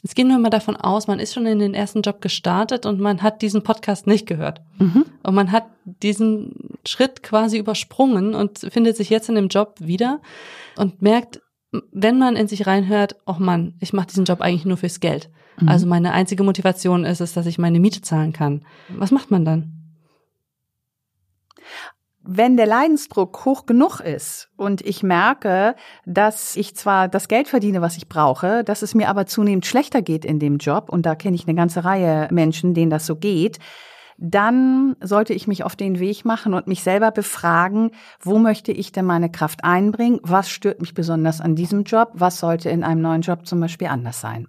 Jetzt 0.04 0.16
gehen 0.16 0.28
wir 0.28 0.38
mal 0.38 0.50
davon 0.50 0.76
aus, 0.76 1.08
man 1.08 1.20
ist 1.20 1.34
schon 1.34 1.46
in 1.46 1.60
den 1.60 1.74
ersten 1.74 2.02
Job 2.02 2.20
gestartet 2.20 2.86
und 2.86 3.00
man 3.00 3.24
hat 3.24 3.42
diesen 3.42 3.64
Podcast 3.64 4.06
nicht 4.06 4.28
gehört. 4.28 4.62
Mhm. 4.78 5.06
Und 5.24 5.34
man 5.34 5.54
hat 5.54 5.64
diesen 5.86 6.78
Schritt 6.86 7.24
quasi 7.24 7.58
übersprungen 7.58 8.36
und 8.36 8.60
findet 8.60 8.98
sich 8.98 9.10
jetzt 9.10 9.30
in 9.30 9.36
dem 9.36 9.48
Job 9.48 9.76
wieder 9.80 10.20
und 10.76 11.02
merkt, 11.02 11.42
wenn 11.94 12.20
man 12.20 12.36
in 12.36 12.50
sich 12.50 12.68
reinhört, 12.68 13.16
oh 13.26 13.38
Mann, 13.40 13.76
ich 13.80 13.94
mache 13.94 14.08
diesen 14.08 14.26
Job 14.26 14.42
eigentlich 14.42 14.66
nur 14.66 14.76
fürs 14.76 15.00
Geld. 15.00 15.30
Mhm. 15.60 15.70
Also 15.70 15.88
meine 15.88 16.12
einzige 16.12 16.44
Motivation 16.44 17.06
ist 17.06 17.22
es, 17.22 17.32
dass 17.32 17.46
ich 17.46 17.58
meine 17.58 17.80
Miete 17.80 18.02
zahlen 18.02 18.34
kann. 18.34 18.66
Was 18.90 19.12
macht 19.12 19.32
man 19.32 19.46
dann? 19.46 19.72
Wenn 22.26 22.56
der 22.56 22.66
Leidensdruck 22.66 23.44
hoch 23.44 23.66
genug 23.66 24.00
ist 24.00 24.50
und 24.56 24.82
ich 24.82 25.04
merke, 25.04 25.76
dass 26.06 26.56
ich 26.56 26.76
zwar 26.76 27.10
das 27.10 27.28
Geld 27.28 27.50
verdiene, 27.50 27.82
was 27.82 27.98
ich 27.98 28.08
brauche, 28.08 28.64
dass 28.64 28.82
es 28.82 28.96
mir 28.96 29.10
aber 29.10 29.26
zunehmend 29.26 29.66
schlechter 29.66 30.02
geht 30.02 30.24
in 30.24 30.40
dem 30.40 30.58
Job, 30.58 30.90
und 30.90 31.06
da 31.06 31.16
kenne 31.16 31.36
ich 31.36 31.48
eine 31.48 31.56
ganze 31.56 31.84
Reihe 31.84 32.30
Menschen, 32.32 32.74
denen 32.74 32.90
das 32.90 33.06
so 33.06 33.18
geht, 33.18 33.60
dann 34.18 34.96
sollte 35.02 35.34
ich 35.34 35.48
mich 35.48 35.64
auf 35.64 35.76
den 35.76 36.00
Weg 36.00 36.24
machen 36.24 36.54
und 36.54 36.68
mich 36.68 36.84
selber 36.84 37.12
befragen, 37.12 37.92
wo 38.22 38.38
möchte 38.38 38.72
ich 38.72 38.92
denn 38.92 39.06
meine 39.06 39.30
Kraft 39.30 39.64
einbringen? 39.64 40.20
Was 40.24 40.50
stört 40.50 40.80
mich 40.80 40.94
besonders 40.94 41.42
an 41.42 41.56
diesem 41.56 41.84
Job? 41.84 42.12
Was 42.14 42.40
sollte 42.40 42.70
in 42.70 42.84
einem 42.84 43.02
neuen 43.02 43.22
Job 43.22 43.46
zum 43.46 43.60
Beispiel 43.60 43.88
anders 43.88 44.22
sein? 44.22 44.48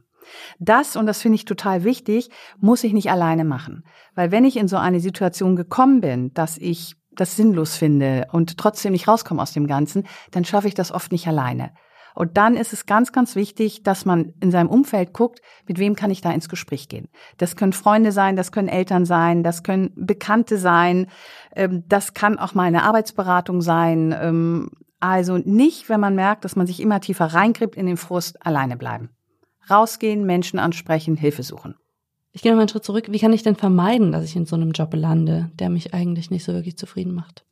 Das, 0.59 0.97
und 0.97 1.07
das 1.07 1.21
finde 1.21 1.37
ich 1.37 1.45
total 1.45 1.85
wichtig, 1.85 2.31
muss 2.59 2.85
ich 2.85 2.93
nicht 2.93 3.11
alleine 3.11 3.45
machen. 3.45 3.85
Weil 4.15 4.31
wenn 4.31 4.45
ich 4.45 4.57
in 4.57 4.69
so 4.69 4.77
eine 4.77 5.01
Situation 5.01 5.57
gekommen 5.57 6.01
bin, 6.01 6.33
dass 6.35 6.57
ich 6.57 6.97
das 7.17 7.37
sinnlos 7.37 7.77
finde 7.77 8.27
und 8.33 8.59
trotzdem 8.59 8.93
nicht 8.93 9.09
rauskomme 9.09 9.43
aus 9.43 9.53
dem 9.53 9.67
Ganzen, 9.67 10.07
dann 10.31 10.45
schaffe 10.45 10.69
ich 10.69 10.75
das 10.75 10.93
oft 10.93 11.13
nicht 11.13 11.27
alleine. 11.27 11.73
Und 12.15 12.37
dann 12.37 12.57
ist 12.57 12.73
es 12.73 12.87
ganz, 12.87 13.11
ganz 13.11 13.35
wichtig, 13.35 13.83
dass 13.83 14.05
man 14.05 14.35
in 14.41 14.53
seinem 14.53 14.69
Umfeld 14.69 15.13
guckt, 15.13 15.41
mit 15.67 15.79
wem 15.79 15.97
kann 15.97 16.13
ich 16.13 16.21
da 16.21 16.31
ins 16.31 16.49
Gespräch 16.49 16.89
gehen. 16.89 17.09
Das 17.39 17.57
können 17.57 17.73
Freunde 17.73 18.13
sein, 18.13 18.37
das 18.37 18.53
können 18.53 18.69
Eltern 18.69 19.05
sein, 19.05 19.43
das 19.43 19.65
können 19.65 19.93
Bekannte 19.97 20.57
sein, 20.57 21.09
ähm, 21.57 21.83
das 21.89 22.15
kann 22.15 22.39
auch 22.39 22.55
mal 22.55 22.65
eine 22.65 22.85
Arbeitsberatung 22.85 23.63
sein. 23.63 24.15
Ähm, 24.19 24.71
also 25.01 25.39
nicht, 25.39 25.89
wenn 25.89 26.01
man 26.01 26.15
merkt, 26.15 26.45
dass 26.45 26.57
man 26.57 26.67
sich 26.67 26.81
immer 26.81 27.01
tiefer 27.01 27.27
reingräbt 27.27 27.75
in 27.75 27.87
den 27.87 27.97
Frust, 27.97 28.45
alleine 28.47 28.77
bleiben. 28.77 29.11
Rausgehen, 29.69 30.25
Menschen 30.25 30.59
ansprechen, 30.59 31.17
Hilfe 31.17 31.43
suchen. 31.43 31.75
Ich 32.37 32.43
gehe 32.43 32.51
noch 32.51 32.57
mal 32.57 32.63
einen 32.63 32.69
Schritt 32.69 32.85
zurück. 32.85 33.07
Wie 33.09 33.21
kann 33.21 33.33
ich 33.33 33.45
denn 33.45 33.55
vermeiden, 33.55 34.11
dass 34.11 34.25
ich 34.25 34.35
in 34.35 34.45
so 34.45 34.57
einem 34.57 34.73
Job 34.73 34.93
lande, 34.93 35.53
der 35.55 35.71
mich 35.71 35.95
eigentlich 35.95 36.33
nicht 36.33 36.45
so 36.45 36.53
wirklich 36.53 36.77
zufrieden 36.77 37.15
macht? 37.15 37.45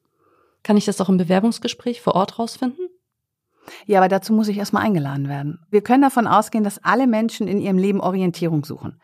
Kann 0.64 0.76
ich 0.76 0.84
das 0.84 1.00
auch 1.00 1.08
im 1.08 1.18
Bewerbungsgespräch 1.18 2.00
vor 2.00 2.16
Ort 2.16 2.40
rausfinden? 2.40 2.88
Ja, 3.86 4.00
aber 4.00 4.08
dazu 4.08 4.32
muss 4.32 4.48
ich 4.48 4.58
erstmal 4.58 4.82
eingeladen 4.82 5.28
werden. 5.28 5.60
Wir 5.70 5.82
können 5.82 6.02
davon 6.02 6.26
ausgehen, 6.26 6.64
dass 6.64 6.82
alle 6.82 7.06
Menschen 7.06 7.46
in 7.46 7.60
ihrem 7.60 7.78
Leben 7.78 8.00
Orientierung 8.00 8.64
suchen. 8.64 9.00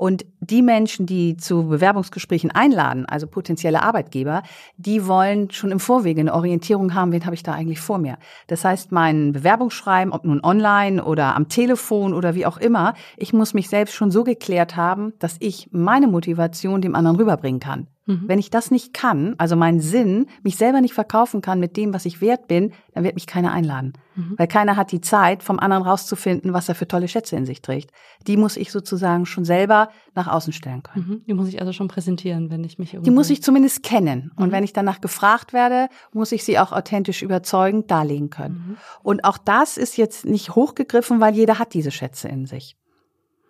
Und 0.00 0.24
die 0.40 0.62
Menschen, 0.62 1.04
die 1.04 1.36
zu 1.36 1.68
Bewerbungsgesprächen 1.68 2.50
einladen, 2.50 3.04
also 3.04 3.26
potenzielle 3.26 3.82
Arbeitgeber, 3.82 4.42
die 4.78 5.06
wollen 5.06 5.50
schon 5.50 5.70
im 5.70 5.78
Vorwege 5.78 6.22
eine 6.22 6.32
Orientierung 6.32 6.94
haben, 6.94 7.12
wen 7.12 7.26
habe 7.26 7.34
ich 7.34 7.42
da 7.42 7.52
eigentlich 7.52 7.80
vor 7.80 7.98
mir. 7.98 8.16
Das 8.46 8.64
heißt, 8.64 8.92
mein 8.92 9.32
Bewerbungsschreiben, 9.32 10.14
ob 10.14 10.24
nun 10.24 10.42
online 10.42 11.04
oder 11.04 11.36
am 11.36 11.48
Telefon 11.48 12.14
oder 12.14 12.34
wie 12.34 12.46
auch 12.46 12.56
immer, 12.56 12.94
ich 13.18 13.34
muss 13.34 13.52
mich 13.52 13.68
selbst 13.68 13.94
schon 13.94 14.10
so 14.10 14.24
geklärt 14.24 14.74
haben, 14.74 15.12
dass 15.18 15.36
ich 15.38 15.68
meine 15.70 16.06
Motivation 16.06 16.80
dem 16.80 16.94
anderen 16.94 17.18
rüberbringen 17.18 17.60
kann. 17.60 17.86
Mhm. 18.06 18.24
Wenn 18.26 18.38
ich 18.38 18.50
das 18.50 18.70
nicht 18.70 18.94
kann, 18.94 19.34
also 19.38 19.56
meinen 19.56 19.80
Sinn, 19.80 20.26
mich 20.42 20.56
selber 20.56 20.80
nicht 20.80 20.94
verkaufen 20.94 21.42
kann 21.42 21.60
mit 21.60 21.76
dem, 21.76 21.92
was 21.92 22.06
ich 22.06 22.20
wert 22.20 22.48
bin, 22.48 22.72
dann 22.94 23.04
wird 23.04 23.14
mich 23.14 23.26
keiner 23.26 23.52
einladen. 23.52 23.92
Mhm. 24.16 24.34
Weil 24.36 24.48
keiner 24.48 24.76
hat 24.76 24.92
die 24.92 25.00
Zeit, 25.00 25.42
vom 25.42 25.58
anderen 25.58 25.82
rauszufinden, 25.84 26.52
was 26.52 26.68
er 26.68 26.74
für 26.74 26.88
tolle 26.88 27.08
Schätze 27.08 27.36
in 27.36 27.46
sich 27.46 27.62
trägt. 27.62 27.90
Die 28.26 28.36
muss 28.36 28.56
ich 28.56 28.72
sozusagen 28.72 29.26
schon 29.26 29.44
selber 29.44 29.90
nach 30.14 30.26
außen 30.26 30.52
stellen 30.52 30.82
können. 30.82 31.06
Mhm. 31.08 31.24
Die 31.26 31.34
muss 31.34 31.48
ich 31.48 31.60
also 31.60 31.72
schon 31.72 31.88
präsentieren, 31.88 32.50
wenn 32.50 32.64
ich 32.64 32.78
mich 32.78 32.94
irgendwie. 32.94 33.10
Die 33.10 33.14
muss 33.14 33.30
ich 33.30 33.42
zumindest 33.42 33.82
kennen. 33.82 34.32
Und 34.36 34.48
mhm. 34.48 34.52
wenn 34.52 34.64
ich 34.64 34.72
danach 34.72 35.00
gefragt 35.00 35.52
werde, 35.52 35.88
muss 36.12 36.32
ich 36.32 36.44
sie 36.44 36.58
auch 36.58 36.72
authentisch 36.72 37.22
überzeugend 37.22 37.90
darlegen 37.90 38.30
können. 38.30 38.54
Mhm. 38.54 38.76
Und 39.02 39.24
auch 39.24 39.38
das 39.38 39.76
ist 39.76 39.96
jetzt 39.96 40.24
nicht 40.24 40.54
hochgegriffen, 40.54 41.20
weil 41.20 41.34
jeder 41.34 41.58
hat 41.58 41.74
diese 41.74 41.90
Schätze 41.90 42.28
in 42.28 42.46
sich. 42.46 42.76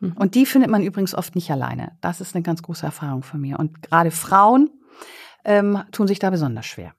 Mhm. 0.01 0.13
Und 0.13 0.35
die 0.35 0.47
findet 0.47 0.71
man 0.71 0.83
übrigens 0.83 1.15
oft 1.15 1.35
nicht 1.35 1.51
alleine. 1.51 1.93
Das 2.01 2.21
ist 2.21 2.35
eine 2.35 2.43
ganz 2.43 2.63
große 2.63 2.85
Erfahrung 2.85 3.23
von 3.23 3.41
mir. 3.41 3.59
Und 3.59 3.83
gerade 3.83 4.11
Frauen 4.11 4.71
ähm, 5.45 5.83
tun 5.93 6.09
sich 6.09 6.19
da 6.19 6.31
besonders 6.31 6.67
schwer. 6.67 6.93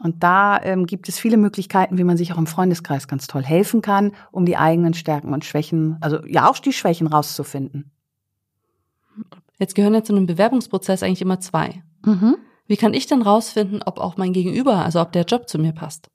Und 0.00 0.22
da 0.22 0.60
ähm, 0.62 0.86
gibt 0.86 1.08
es 1.08 1.18
viele 1.18 1.36
Möglichkeiten, 1.36 1.98
wie 1.98 2.04
man 2.04 2.16
sich 2.16 2.32
auch 2.32 2.38
im 2.38 2.46
Freundeskreis 2.46 3.08
ganz 3.08 3.26
toll 3.26 3.42
helfen 3.42 3.82
kann, 3.82 4.12
um 4.30 4.46
die 4.46 4.56
eigenen 4.56 4.94
Stärken 4.94 5.32
und 5.32 5.44
Schwächen, 5.44 5.96
also 6.00 6.24
ja 6.24 6.48
auch 6.48 6.58
die 6.58 6.72
Schwächen 6.72 7.08
rauszufinden. 7.08 7.90
Jetzt 9.58 9.74
gehören 9.74 9.94
ja 9.94 10.04
zu 10.04 10.14
einem 10.14 10.26
Bewerbungsprozess 10.26 11.02
eigentlich 11.02 11.22
immer 11.22 11.40
zwei. 11.40 11.82
Mhm. 12.04 12.36
Wie 12.68 12.76
kann 12.76 12.94
ich 12.94 13.06
denn 13.06 13.22
rausfinden, 13.22 13.82
ob 13.84 13.98
auch 13.98 14.16
mein 14.16 14.32
Gegenüber, 14.32 14.84
also 14.84 15.00
ob 15.00 15.10
der 15.10 15.24
Job 15.24 15.48
zu 15.48 15.58
mir 15.58 15.72
passt? 15.72 16.10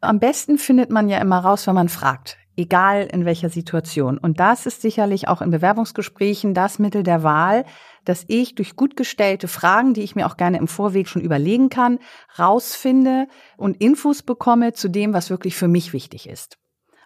Am 0.00 0.18
besten 0.18 0.58
findet 0.58 0.90
man 0.90 1.08
ja 1.08 1.18
immer 1.18 1.38
raus, 1.38 1.66
wenn 1.66 1.74
man 1.74 1.88
fragt 1.88 2.36
egal 2.58 3.08
in 3.10 3.24
welcher 3.24 3.48
Situation. 3.48 4.18
Und 4.18 4.40
das 4.40 4.66
ist 4.66 4.82
sicherlich 4.82 5.28
auch 5.28 5.40
in 5.40 5.50
Bewerbungsgesprächen 5.50 6.54
das 6.54 6.78
Mittel 6.78 7.04
der 7.04 7.22
Wahl, 7.22 7.64
dass 8.04 8.24
ich 8.26 8.54
durch 8.54 8.74
gut 8.74 8.96
gestellte 8.96 9.48
Fragen, 9.48 9.94
die 9.94 10.02
ich 10.02 10.16
mir 10.16 10.26
auch 10.26 10.36
gerne 10.36 10.58
im 10.58 10.68
Vorweg 10.68 11.08
schon 11.08 11.22
überlegen 11.22 11.68
kann, 11.68 11.98
rausfinde 12.38 13.28
und 13.56 13.80
Infos 13.80 14.22
bekomme 14.22 14.72
zu 14.72 14.88
dem, 14.88 15.12
was 15.12 15.30
wirklich 15.30 15.54
für 15.54 15.68
mich 15.68 15.92
wichtig 15.92 16.28
ist. 16.28 16.58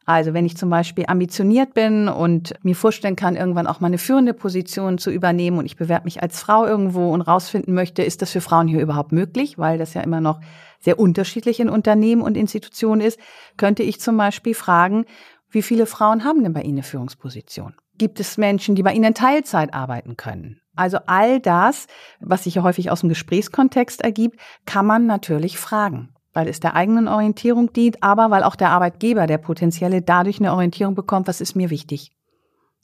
Also 0.05 0.35
wenn 0.35 0.47
ich 0.47 0.57
zum 0.57 0.69
Beispiel 0.69 1.05
ambitioniert 1.07 1.75
bin 1.75 2.09
und 2.09 2.55
mir 2.65 2.75
vorstellen 2.75 3.15
kann, 3.15 3.37
irgendwann 3.37 3.69
auch 3.69 3.79
mal 3.79 3.87
eine 3.87 3.99
führende 3.99 4.35
Position 4.35 4.99
zu 4.99 5.11
übernehmen 5.11 5.59
und 5.59 5.67
ich 5.67 5.77
bewerbe 5.77 6.07
mich 6.07 6.23
als 6.23 6.41
Frau 6.41 6.67
irgendwo 6.67 7.13
und 7.13 7.21
rausfinden 7.21 7.73
möchte, 7.73 8.03
ist 8.03 8.21
das 8.21 8.33
für 8.33 8.41
Frauen 8.41 8.67
hier 8.67 8.81
überhaupt 8.81 9.13
möglich, 9.13 9.59
weil 9.59 9.79
das 9.79 9.95
ja 9.95 10.01
immer 10.01 10.21
noch 10.21 10.41
sehr 10.81 10.99
unterschiedlich 10.99 11.61
in 11.61 11.69
Unternehmen 11.69 12.23
und 12.23 12.37
Institutionen 12.37 13.01
ist, 13.01 13.21
könnte 13.57 13.85
ich 13.85 14.01
zum 14.01 14.17
Beispiel 14.17 14.55
fragen, 14.55 15.05
wie 15.53 15.63
viele 15.63 15.87
Frauen 15.87 16.25
haben 16.25 16.43
denn 16.43 16.53
bei 16.53 16.63
Ihnen 16.63 16.79
eine 16.79 16.83
Führungsposition? 16.83 17.75
Gibt 17.99 18.21
es 18.21 18.39
Menschen, 18.39 18.75
die 18.75 18.83
bei 18.83 18.93
Ihnen 18.93 19.15
Teilzeit 19.15 19.75
arbeiten 19.75 20.17
können? 20.17 20.61
Also 20.75 20.99
all 21.07 21.41
das, 21.41 21.87
was 22.21 22.45
sich 22.45 22.55
ja 22.55 22.63
häufig 22.63 22.91
aus 22.91 23.01
dem 23.01 23.11
Gesprächskontext 23.11 24.01
ergibt, 24.01 24.41
kann 24.65 24.87
man 24.87 25.07
natürlich 25.07 25.59
fragen, 25.59 26.09
weil 26.33 26.49
es 26.49 26.61
der 26.61 26.75
eigenen 26.75 27.09
Orientierung 27.09 27.73
dient, 27.73 28.03
aber 28.03 28.31
weil 28.31 28.43
auch 28.43 28.57
der 28.57 28.71
Arbeitgeber, 28.71 29.27
der 29.27 29.39
potenzielle, 29.39 30.01
dadurch 30.01 30.41
eine 30.41 30.53
Orientierung 30.53 30.95
bekommt, 30.95 31.29
was 31.29 31.43
ist 31.43 31.55
mir 31.55 31.69
wichtig. 31.69 32.13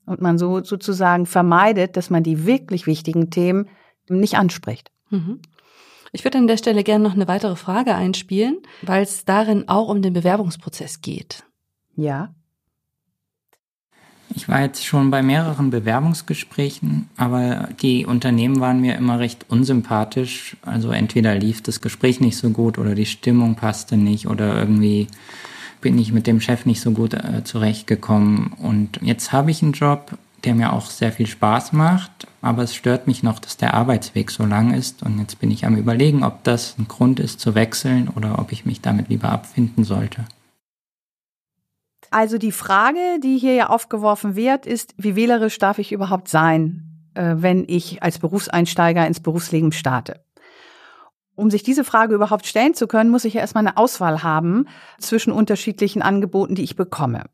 Und 0.05 0.21
man 0.21 0.39
so 0.39 0.63
sozusagen 0.63 1.27
vermeidet, 1.27 1.97
dass 1.97 2.11
man 2.11 2.23
die 2.23 2.47
wirklich 2.47 2.87
wichtigen 2.87 3.31
Themen 3.31 3.69
nicht 4.09 4.37
anspricht. 4.37 4.91
Mhm. 5.11 5.41
Ich 6.13 6.25
würde 6.25 6.39
an 6.39 6.47
der 6.47 6.57
Stelle 6.57 6.85
gerne 6.85 7.05
noch 7.05 7.15
eine 7.15 7.29
weitere 7.29 7.57
Frage 7.57 7.95
einspielen, 7.95 8.63
weil 8.83 9.03
es 9.03 9.25
darin 9.25 9.69
auch 9.69 9.89
um 9.89 10.01
den 10.01 10.15
Bewerbungsprozess 10.15 11.03
geht. 11.03 11.45
Ja. 11.95 12.35
Ich 14.35 14.49
war 14.49 14.61
jetzt 14.61 14.85
schon 14.85 15.11
bei 15.11 15.23
mehreren 15.23 15.71
Bewerbungsgesprächen, 15.71 17.09
aber 17.17 17.69
die 17.81 18.07
Unternehmen 18.07 18.61
waren 18.61 18.81
mir 18.81 18.97
immer 18.97 19.19
recht 19.19 19.47
unsympathisch. 19.49 20.57
Also 20.63 20.91
entweder 20.91 21.35
lief 21.35 21.63
das 21.63 21.81
Gespräch 21.81 22.21
nicht 22.21 22.37
so 22.37 22.51
gut 22.51 22.79
oder 22.79 22.95
die 22.95 23.07
Stimmung 23.07 23.55
passte 23.55 23.97
nicht 23.97 24.27
oder 24.27 24.57
irgendwie 24.57 25.09
bin 25.81 25.99
ich 25.99 26.13
mit 26.13 26.27
dem 26.27 26.41
Chef 26.41 26.67
nicht 26.67 26.81
so 26.81 26.91
gut 26.91 27.15
äh, 27.15 27.45
zurechtgekommen. 27.45 28.53
Und 28.59 28.99
jetzt 29.01 29.33
habe 29.33 29.51
ich 29.51 29.63
einen 29.63 29.73
Job, 29.73 30.19
der 30.45 30.55
mir 30.55 30.73
auch 30.73 30.91
sehr 30.91 31.13
viel 31.13 31.27
Spaß 31.27 31.73
macht, 31.73 32.27
aber 32.43 32.63
es 32.63 32.75
stört 32.75 33.07
mich 33.07 33.23
noch, 33.23 33.39
dass 33.39 33.57
der 33.57 33.75
Arbeitsweg 33.75 34.31
so 34.31 34.45
lang 34.45 34.75
ist. 34.75 35.03
Und 35.03 35.19
jetzt 35.19 35.41
bin 35.41 35.51
ich 35.51 35.67
am 35.67 35.77
Überlegen, 35.77 36.23
ob 36.23 36.45
das 36.45 36.77
ein 36.79 36.89
Grund 36.89 37.21
ist 37.21 37.41
zu 37.41 37.55
wechseln 37.55 38.09
oder 38.09 38.39
ob 38.39 38.53
ich 38.53 38.67
mich 38.67 38.81
damit 38.81 39.09
lieber 39.09 39.31
abfinden 39.31 39.85
sollte. 39.85 40.25
Also 42.11 42.39
die 42.39 42.53
Frage, 42.53 43.21
die 43.23 43.39
hier 43.39 43.55
ja 43.55 43.69
aufgeworfen 43.69 44.35
wird, 44.35 44.67
ist, 44.67 44.95
wie 44.97 45.17
wählerisch 45.17 45.59
darf 45.59 45.79
ich 45.79 45.93
überhaupt 45.93 46.29
sein, 46.29 47.11
äh, 47.15 47.35
wenn 47.37 47.65
ich 47.69 48.03
als 48.03 48.19
Berufseinsteiger 48.19 49.07
ins 49.07 49.21
Berufsleben 49.21 49.73
starte? 49.73 50.25
Um 51.35 51.51
sich 51.51 51.63
diese 51.63 51.85
Frage 51.85 52.15
überhaupt 52.15 52.47
stellen 52.47 52.75
zu 52.75 52.89
können, 52.89 53.11
muss 53.11 53.25
ich 53.25 53.35
ja 53.35 53.41
erstmal 53.41 53.67
eine 53.67 53.77
Auswahl 53.77 54.23
haben 54.23 54.67
zwischen 54.99 55.33
unterschiedlichen 55.33 56.03
Angeboten, 56.03 56.55
die 56.55 56.65
ich 56.65 56.75
bekomme. 56.75 57.27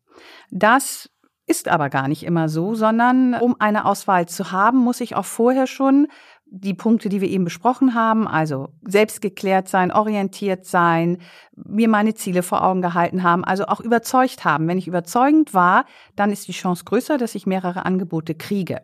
Das 0.50 1.08
ist 1.46 1.68
aber 1.68 1.90
gar 1.90 2.08
nicht 2.08 2.22
immer 2.22 2.48
so, 2.48 2.74
sondern 2.74 3.34
um 3.34 3.56
eine 3.58 3.84
Auswahl 3.84 4.26
zu 4.26 4.50
haben, 4.50 4.78
muss 4.78 5.00
ich 5.00 5.14
auch 5.14 5.24
vorher 5.24 5.66
schon 5.66 6.08
die 6.46 6.74
Punkte, 6.74 7.08
die 7.08 7.20
wir 7.20 7.28
eben 7.28 7.44
besprochen 7.44 7.94
haben, 7.94 8.28
also 8.28 8.68
selbstgeklärt 8.86 9.68
sein, 9.68 9.90
orientiert 9.90 10.66
sein, 10.66 11.18
mir 11.56 11.88
meine 11.88 12.14
Ziele 12.14 12.42
vor 12.42 12.64
Augen 12.64 12.82
gehalten 12.82 13.22
haben, 13.22 13.44
also 13.44 13.66
auch 13.66 13.80
überzeugt 13.80 14.44
haben. 14.44 14.68
Wenn 14.68 14.78
ich 14.78 14.86
überzeugend 14.86 15.52
war, 15.54 15.84
dann 16.16 16.30
ist 16.30 16.46
die 16.46 16.52
Chance 16.52 16.84
größer, 16.84 17.18
dass 17.18 17.34
ich 17.34 17.46
mehrere 17.46 17.84
Angebote 17.84 18.34
kriege. 18.34 18.82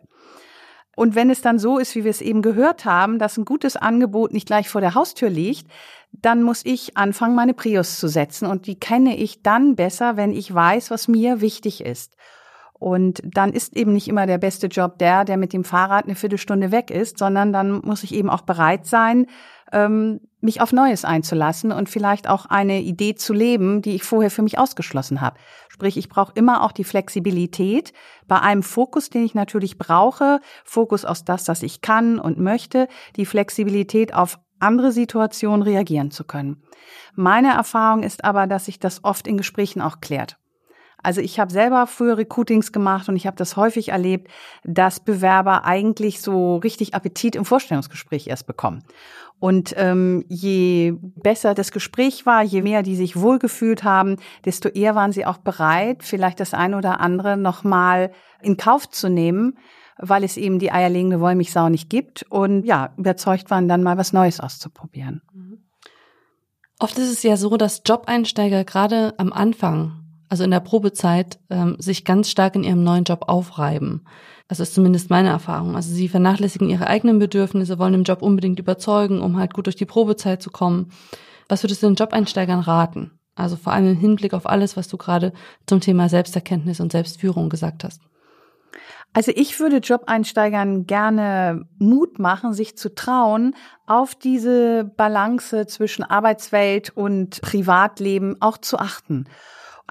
Und 0.95 1.15
wenn 1.15 1.29
es 1.29 1.41
dann 1.41 1.57
so 1.57 1.77
ist, 1.77 1.95
wie 1.95 2.03
wir 2.03 2.11
es 2.11 2.21
eben 2.21 2.41
gehört 2.41 2.83
haben, 2.83 3.17
dass 3.17 3.37
ein 3.37 3.45
gutes 3.45 3.77
Angebot 3.77 4.33
nicht 4.33 4.45
gleich 4.45 4.67
vor 4.67 4.81
der 4.81 4.93
Haustür 4.93 5.29
liegt, 5.29 5.71
dann 6.11 6.43
muss 6.43 6.65
ich 6.65 6.97
anfangen, 6.97 7.35
meine 7.35 7.53
Prius 7.53 7.97
zu 7.97 8.09
setzen. 8.09 8.45
Und 8.45 8.67
die 8.67 8.79
kenne 8.79 9.15
ich 9.15 9.41
dann 9.41 9.75
besser, 9.75 10.17
wenn 10.17 10.33
ich 10.33 10.53
weiß, 10.53 10.91
was 10.91 11.07
mir 11.07 11.39
wichtig 11.39 11.85
ist. 11.85 12.17
Und 12.81 13.21
dann 13.23 13.53
ist 13.53 13.77
eben 13.77 13.93
nicht 13.93 14.07
immer 14.07 14.25
der 14.25 14.39
beste 14.39 14.65
Job 14.65 14.97
der, 14.97 15.23
der 15.23 15.37
mit 15.37 15.53
dem 15.53 15.63
Fahrrad 15.63 16.05
eine 16.05 16.15
Viertelstunde 16.15 16.71
weg 16.71 16.89
ist, 16.89 17.19
sondern 17.19 17.53
dann 17.53 17.73
muss 17.83 18.01
ich 18.01 18.11
eben 18.11 18.27
auch 18.27 18.41
bereit 18.41 18.87
sein, 18.87 19.27
ähm, 19.71 20.19
mich 20.39 20.61
auf 20.61 20.73
Neues 20.73 21.05
einzulassen 21.05 21.71
und 21.71 21.89
vielleicht 21.89 22.27
auch 22.27 22.47
eine 22.47 22.81
Idee 22.81 23.13
zu 23.13 23.33
leben, 23.33 23.83
die 23.83 23.93
ich 23.93 24.03
vorher 24.03 24.31
für 24.31 24.41
mich 24.41 24.57
ausgeschlossen 24.57 25.21
habe. 25.21 25.37
Sprich, 25.69 25.95
ich 25.95 26.09
brauche 26.09 26.31
immer 26.33 26.63
auch 26.63 26.71
die 26.71 26.83
Flexibilität 26.83 27.93
bei 28.27 28.39
einem 28.39 28.63
Fokus, 28.63 29.11
den 29.11 29.25
ich 29.25 29.35
natürlich 29.35 29.77
brauche, 29.77 30.39
Fokus 30.65 31.05
aus 31.05 31.23
das, 31.23 31.47
was 31.47 31.61
ich 31.61 31.81
kann 31.81 32.17
und 32.17 32.39
möchte, 32.39 32.87
die 33.15 33.27
Flexibilität 33.27 34.15
auf 34.15 34.39
andere 34.59 34.91
Situationen 34.91 35.61
reagieren 35.61 36.09
zu 36.09 36.23
können. 36.23 36.63
Meine 37.13 37.53
Erfahrung 37.53 38.01
ist 38.01 38.23
aber, 38.23 38.47
dass 38.47 38.65
sich 38.65 38.79
das 38.79 39.03
oft 39.03 39.27
in 39.27 39.37
Gesprächen 39.37 39.83
auch 39.83 40.01
klärt. 40.01 40.40
Also 41.03 41.21
ich 41.21 41.39
habe 41.39 41.51
selber 41.51 41.87
früher 41.87 42.17
Recruitings 42.17 42.71
gemacht 42.71 43.09
und 43.09 43.15
ich 43.15 43.27
habe 43.27 43.37
das 43.37 43.57
häufig 43.57 43.89
erlebt, 43.89 44.29
dass 44.63 44.99
Bewerber 44.99 45.65
eigentlich 45.65 46.21
so 46.21 46.57
richtig 46.57 46.93
Appetit 46.93 47.35
im 47.35 47.45
Vorstellungsgespräch 47.45 48.27
erst 48.27 48.47
bekommen. 48.47 48.83
Und 49.39 49.73
ähm, 49.75 50.23
je 50.27 50.93
besser 51.01 51.55
das 51.55 51.71
Gespräch 51.71 52.27
war, 52.27 52.43
je 52.43 52.61
mehr 52.61 52.83
die 52.83 52.95
sich 52.95 53.19
wohlgefühlt 53.19 53.83
haben, 53.83 54.17
desto 54.45 54.69
eher 54.69 54.93
waren 54.93 55.11
sie 55.11 55.25
auch 55.25 55.37
bereit, 55.37 56.03
vielleicht 56.03 56.39
das 56.39 56.53
eine 56.53 56.77
oder 56.77 56.99
andere 56.99 57.37
nochmal 57.37 58.11
in 58.43 58.57
Kauf 58.57 58.87
zu 58.87 59.09
nehmen, 59.09 59.57
weil 59.97 60.23
es 60.23 60.37
eben 60.37 60.59
die 60.59 60.71
eierlegende 60.71 61.19
Wollmilchsau 61.19 61.69
nicht 61.69 61.89
gibt 61.89 62.23
und 62.29 62.65
ja, 62.65 62.93
überzeugt 62.97 63.49
waren, 63.49 63.67
dann 63.67 63.81
mal 63.81 63.97
was 63.97 64.13
Neues 64.13 64.39
auszuprobieren. 64.39 65.23
Oft 66.77 66.97
ist 66.97 67.11
es 67.11 67.23
ja 67.23 67.37
so, 67.37 67.57
dass 67.57 67.81
Job-Einsteiger 67.85 68.63
gerade 68.63 69.13
am 69.17 69.33
Anfang 69.33 70.00
also 70.31 70.45
in 70.45 70.51
der 70.51 70.61
Probezeit, 70.61 71.39
ähm, 71.49 71.75
sich 71.77 72.05
ganz 72.05 72.29
stark 72.29 72.55
in 72.55 72.63
ihrem 72.63 72.85
neuen 72.85 73.03
Job 73.03 73.25
aufreiben. 73.27 74.05
Das 74.47 74.61
ist 74.61 74.73
zumindest 74.73 75.09
meine 75.09 75.27
Erfahrung. 75.27 75.75
Also 75.75 75.93
sie 75.93 76.07
vernachlässigen 76.07 76.69
ihre 76.69 76.87
eigenen 76.87 77.19
Bedürfnisse, 77.19 77.77
wollen 77.79 77.95
im 77.95 78.03
Job 78.03 78.21
unbedingt 78.21 78.57
überzeugen, 78.57 79.19
um 79.19 79.37
halt 79.37 79.53
gut 79.53 79.65
durch 79.65 79.75
die 79.75 79.85
Probezeit 79.85 80.41
zu 80.41 80.49
kommen. 80.49 80.89
Was 81.49 81.63
würdest 81.63 81.83
du 81.83 81.87
den 81.87 81.95
Job-Einsteigern 81.95 82.61
raten? 82.61 83.11
Also 83.35 83.57
vor 83.57 83.73
allem 83.73 83.87
im 83.87 83.97
Hinblick 83.97 84.33
auf 84.33 84.47
alles, 84.47 84.77
was 84.77 84.87
du 84.87 84.95
gerade 84.95 85.33
zum 85.67 85.81
Thema 85.81 86.07
Selbsterkenntnis 86.07 86.79
und 86.79 86.93
Selbstführung 86.93 87.49
gesagt 87.49 87.83
hast. 87.83 88.01
Also 89.11 89.33
ich 89.35 89.59
würde 89.59 89.77
Job-Einsteigern 89.79 90.87
gerne 90.87 91.65
Mut 91.77 92.19
machen, 92.19 92.53
sich 92.53 92.77
zu 92.77 92.95
trauen, 92.95 93.53
auf 93.85 94.15
diese 94.15 94.85
Balance 94.95 95.67
zwischen 95.67 96.03
Arbeitswelt 96.03 96.95
und 96.95 97.41
Privatleben 97.41 98.37
auch 98.39 98.57
zu 98.59 98.79
achten. 98.79 99.25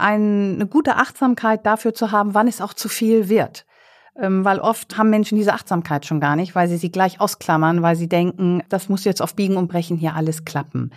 Eine 0.01 0.67
gute 0.67 0.97
Achtsamkeit 0.97 1.67
dafür 1.67 1.95
zu 1.95 2.11
haben, 2.11 2.35
wann 2.35 2.49
es 2.49 2.61
auch 2.61 2.75
zu 2.75 2.89
viel 2.89 3.29
wird. 3.29 3.67
Ähm, 4.17 4.45
weil 4.45 4.59
oft 4.59 4.97
haben 4.97 5.11
Menschen 5.11 5.39
diese 5.39 5.55
Achtsamkeit 5.55 6.05
schon 6.05 6.21
gar 6.21 6.37
nicht, 6.37 6.55
weil 6.55 6.69
sie 6.69 6.77
sie 6.77 6.91
gleich 6.91 7.21
ausklammern, 7.21 7.83
weil 7.83 7.97
sie 7.97 8.09
denken, 8.09 8.63
das 8.69 8.89
muss 8.89 9.05
jetzt 9.05 9.23
auf 9.23 9.35
Biegen 9.35 9.57
und 9.57 9.69
Brechen 9.69 9.97
hier 9.97 10.15
alles 10.15 10.45
klappen. 10.45 10.91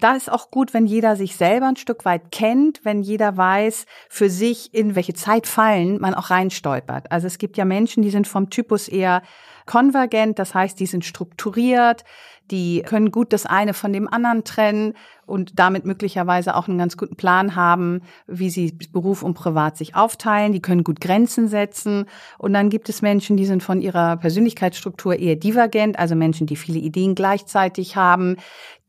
Da 0.00 0.16
ist 0.16 0.32
auch 0.32 0.50
gut, 0.50 0.72
wenn 0.72 0.86
jeder 0.86 1.14
sich 1.14 1.36
selber 1.36 1.66
ein 1.66 1.76
Stück 1.76 2.06
weit 2.06 2.32
kennt, 2.32 2.80
wenn 2.84 3.02
jeder 3.02 3.36
weiß 3.36 3.84
für 4.08 4.30
sich, 4.30 4.72
in 4.74 4.96
welche 4.96 5.12
Zeitfallen 5.12 6.00
man 6.00 6.14
auch 6.14 6.30
reinstolpert. 6.30 7.12
Also 7.12 7.26
es 7.26 7.36
gibt 7.36 7.58
ja 7.58 7.66
Menschen, 7.66 8.02
die 8.02 8.10
sind 8.10 8.26
vom 8.26 8.48
Typus 8.48 8.88
eher 8.88 9.22
konvergent, 9.66 10.38
das 10.38 10.54
heißt, 10.54 10.80
die 10.80 10.86
sind 10.86 11.04
strukturiert, 11.04 12.04
die 12.50 12.82
können 12.82 13.10
gut 13.10 13.32
das 13.32 13.46
eine 13.46 13.74
von 13.74 13.92
dem 13.92 14.12
anderen 14.12 14.44
trennen 14.44 14.94
und 15.26 15.58
damit 15.58 15.84
möglicherweise 15.84 16.56
auch 16.56 16.66
einen 16.66 16.78
ganz 16.78 16.96
guten 16.96 17.16
Plan 17.16 17.54
haben, 17.54 18.02
wie 18.26 18.50
sie 18.50 18.72
Beruf 18.92 19.22
und 19.22 19.34
Privat 19.34 19.76
sich 19.76 19.94
aufteilen. 19.94 20.52
Die 20.52 20.62
können 20.62 20.82
gut 20.82 21.00
Grenzen 21.00 21.46
setzen. 21.46 22.06
Und 22.38 22.52
dann 22.52 22.68
gibt 22.68 22.88
es 22.88 23.02
Menschen, 23.02 23.36
die 23.36 23.46
sind 23.46 23.62
von 23.62 23.80
ihrer 23.80 24.16
Persönlichkeitsstruktur 24.16 25.18
eher 25.18 25.36
divergent, 25.36 25.98
also 25.98 26.16
Menschen, 26.16 26.46
die 26.46 26.56
viele 26.56 26.80
Ideen 26.80 27.14
gleichzeitig 27.14 27.94
haben, 27.94 28.36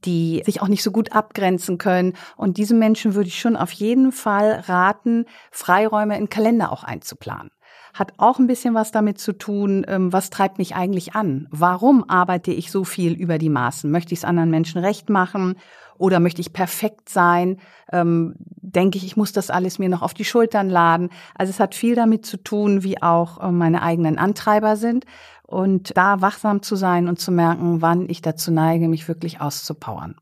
die 0.05 0.41
sich 0.45 0.61
auch 0.61 0.67
nicht 0.67 0.81
so 0.81 0.91
gut 0.91 1.11
abgrenzen 1.11 1.77
können. 1.77 2.13
Und 2.35 2.57
diese 2.57 2.73
Menschen 2.73 3.13
würde 3.13 3.27
ich 3.27 3.39
schon 3.39 3.55
auf 3.55 3.71
jeden 3.71 4.11
Fall 4.11 4.63
raten, 4.67 5.25
Freiräume 5.51 6.17
in 6.17 6.29
Kalender 6.29 6.71
auch 6.71 6.83
einzuplanen 6.83 7.51
hat 7.93 8.13
auch 8.17 8.39
ein 8.39 8.47
bisschen 8.47 8.73
was 8.73 8.91
damit 8.91 9.19
zu 9.19 9.33
tun, 9.33 9.85
ähm, 9.87 10.13
was 10.13 10.29
treibt 10.29 10.57
mich 10.57 10.75
eigentlich 10.75 11.15
an? 11.15 11.47
Warum 11.51 12.09
arbeite 12.09 12.51
ich 12.51 12.71
so 12.71 12.83
viel 12.83 13.13
über 13.13 13.37
die 13.37 13.49
Maßen? 13.49 13.89
Möchte 13.89 14.13
ich 14.13 14.19
es 14.19 14.25
anderen 14.25 14.49
Menschen 14.49 14.81
recht 14.81 15.09
machen 15.09 15.55
oder 15.97 16.19
möchte 16.19 16.41
ich 16.41 16.53
perfekt 16.53 17.09
sein? 17.09 17.57
Ähm, 17.91 18.35
denke 18.37 18.97
ich, 18.97 19.05
ich 19.05 19.17
muss 19.17 19.33
das 19.33 19.49
alles 19.49 19.79
mir 19.79 19.89
noch 19.89 20.01
auf 20.01 20.13
die 20.13 20.25
Schultern 20.25 20.69
laden? 20.69 21.09
Also 21.35 21.51
es 21.51 21.59
hat 21.59 21.75
viel 21.75 21.95
damit 21.95 22.25
zu 22.25 22.37
tun, 22.37 22.83
wie 22.83 23.01
auch 23.01 23.41
äh, 23.41 23.51
meine 23.51 23.81
eigenen 23.81 24.17
Antreiber 24.17 24.75
sind 24.77 25.05
und 25.45 25.95
da 25.97 26.21
wachsam 26.21 26.61
zu 26.61 26.75
sein 26.75 27.07
und 27.07 27.19
zu 27.19 27.31
merken, 27.31 27.81
wann 27.81 28.09
ich 28.09 28.21
dazu 28.21 28.51
neige, 28.51 28.87
mich 28.87 29.07
wirklich 29.07 29.41
auszupowern. 29.41 30.15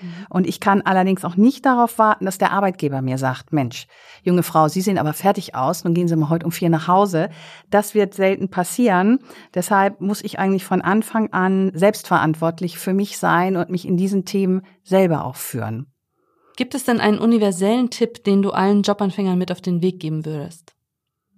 Mhm. 0.00 0.26
Und 0.28 0.46
ich 0.46 0.60
kann 0.60 0.82
allerdings 0.82 1.24
auch 1.24 1.36
nicht 1.36 1.66
darauf 1.66 1.98
warten, 1.98 2.24
dass 2.24 2.38
der 2.38 2.52
Arbeitgeber 2.52 3.02
mir 3.02 3.18
sagt, 3.18 3.52
Mensch, 3.52 3.86
junge 4.22 4.42
Frau, 4.42 4.68
Sie 4.68 4.80
sehen 4.80 4.98
aber 4.98 5.12
fertig 5.12 5.54
aus, 5.54 5.84
nun 5.84 5.94
gehen 5.94 6.08
Sie 6.08 6.16
mal 6.16 6.28
heute 6.28 6.46
um 6.46 6.52
vier 6.52 6.70
nach 6.70 6.88
Hause. 6.88 7.30
Das 7.70 7.94
wird 7.94 8.14
selten 8.14 8.48
passieren. 8.48 9.18
Deshalb 9.54 10.00
muss 10.00 10.22
ich 10.22 10.38
eigentlich 10.38 10.64
von 10.64 10.80
Anfang 10.80 11.32
an 11.32 11.70
selbstverantwortlich 11.74 12.78
für 12.78 12.94
mich 12.94 13.18
sein 13.18 13.56
und 13.56 13.70
mich 13.70 13.86
in 13.86 13.96
diesen 13.96 14.24
Themen 14.24 14.62
selber 14.82 15.24
auch 15.24 15.36
führen. 15.36 15.92
Gibt 16.56 16.74
es 16.74 16.84
denn 16.84 17.00
einen 17.00 17.18
universellen 17.18 17.90
Tipp, 17.90 18.24
den 18.24 18.42
du 18.42 18.50
allen 18.50 18.82
Jobanfängern 18.82 19.38
mit 19.38 19.52
auf 19.52 19.60
den 19.60 19.80
Weg 19.80 20.00
geben 20.00 20.24
würdest? 20.24 20.74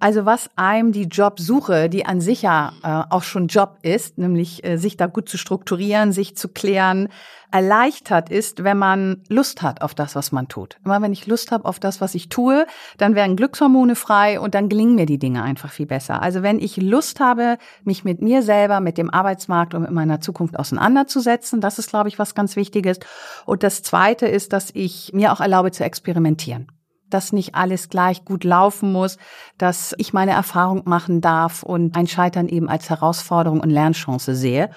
Also 0.02 0.24
was 0.24 0.48
einem 0.56 0.92
die 0.92 1.04
Jobsuche, 1.04 1.90
die 1.90 2.06
an 2.06 2.22
sich 2.22 2.40
ja 2.40 2.72
äh, 2.82 3.14
auch 3.14 3.22
schon 3.22 3.48
Job 3.48 3.76
ist, 3.82 4.16
nämlich 4.16 4.64
äh, 4.64 4.78
sich 4.78 4.96
da 4.96 5.06
gut 5.06 5.28
zu 5.28 5.36
strukturieren, 5.36 6.12
sich 6.12 6.38
zu 6.38 6.48
klären, 6.48 7.10
erleichtert 7.50 8.30
ist, 8.30 8.64
wenn 8.64 8.78
man 8.78 9.22
Lust 9.28 9.60
hat 9.60 9.82
auf 9.82 9.94
das, 9.94 10.14
was 10.14 10.32
man 10.32 10.48
tut. 10.48 10.78
Immer 10.86 11.02
wenn 11.02 11.12
ich 11.12 11.26
Lust 11.26 11.52
habe 11.52 11.66
auf 11.66 11.78
das, 11.78 12.00
was 12.00 12.14
ich 12.14 12.30
tue, 12.30 12.66
dann 12.96 13.14
werden 13.14 13.36
Glückshormone 13.36 13.94
frei 13.94 14.40
und 14.40 14.54
dann 14.54 14.70
gelingen 14.70 14.94
mir 14.94 15.04
die 15.04 15.18
Dinge 15.18 15.42
einfach 15.42 15.70
viel 15.70 15.86
besser. 15.86 16.22
Also 16.22 16.42
wenn 16.42 16.60
ich 16.60 16.78
Lust 16.78 17.20
habe, 17.20 17.58
mich 17.84 18.02
mit 18.02 18.22
mir 18.22 18.40
selber, 18.40 18.80
mit 18.80 18.96
dem 18.96 19.10
Arbeitsmarkt 19.10 19.74
und 19.74 19.82
mit 19.82 19.90
meiner 19.90 20.22
Zukunft 20.22 20.58
auseinanderzusetzen, 20.58 21.60
das 21.60 21.78
ist, 21.78 21.90
glaube 21.90 22.08
ich, 22.08 22.18
was 22.18 22.34
ganz 22.34 22.56
Wichtiges. 22.56 23.00
Und 23.44 23.62
das 23.62 23.82
Zweite 23.82 24.26
ist, 24.26 24.54
dass 24.54 24.70
ich 24.72 25.12
mir 25.12 25.30
auch 25.30 25.40
erlaube 25.40 25.72
zu 25.72 25.84
experimentieren 25.84 26.68
dass 27.10 27.32
nicht 27.32 27.54
alles 27.54 27.88
gleich 27.88 28.24
gut 28.24 28.44
laufen 28.44 28.92
muss, 28.92 29.18
dass 29.58 29.94
ich 29.98 30.12
meine 30.12 30.32
Erfahrung 30.32 30.82
machen 30.86 31.20
darf 31.20 31.62
und 31.62 31.96
ein 31.96 32.06
Scheitern 32.06 32.48
eben 32.48 32.68
als 32.68 32.90
Herausforderung 32.90 33.60
und 33.60 33.70
Lernchance 33.70 34.34
sehe. 34.34 34.70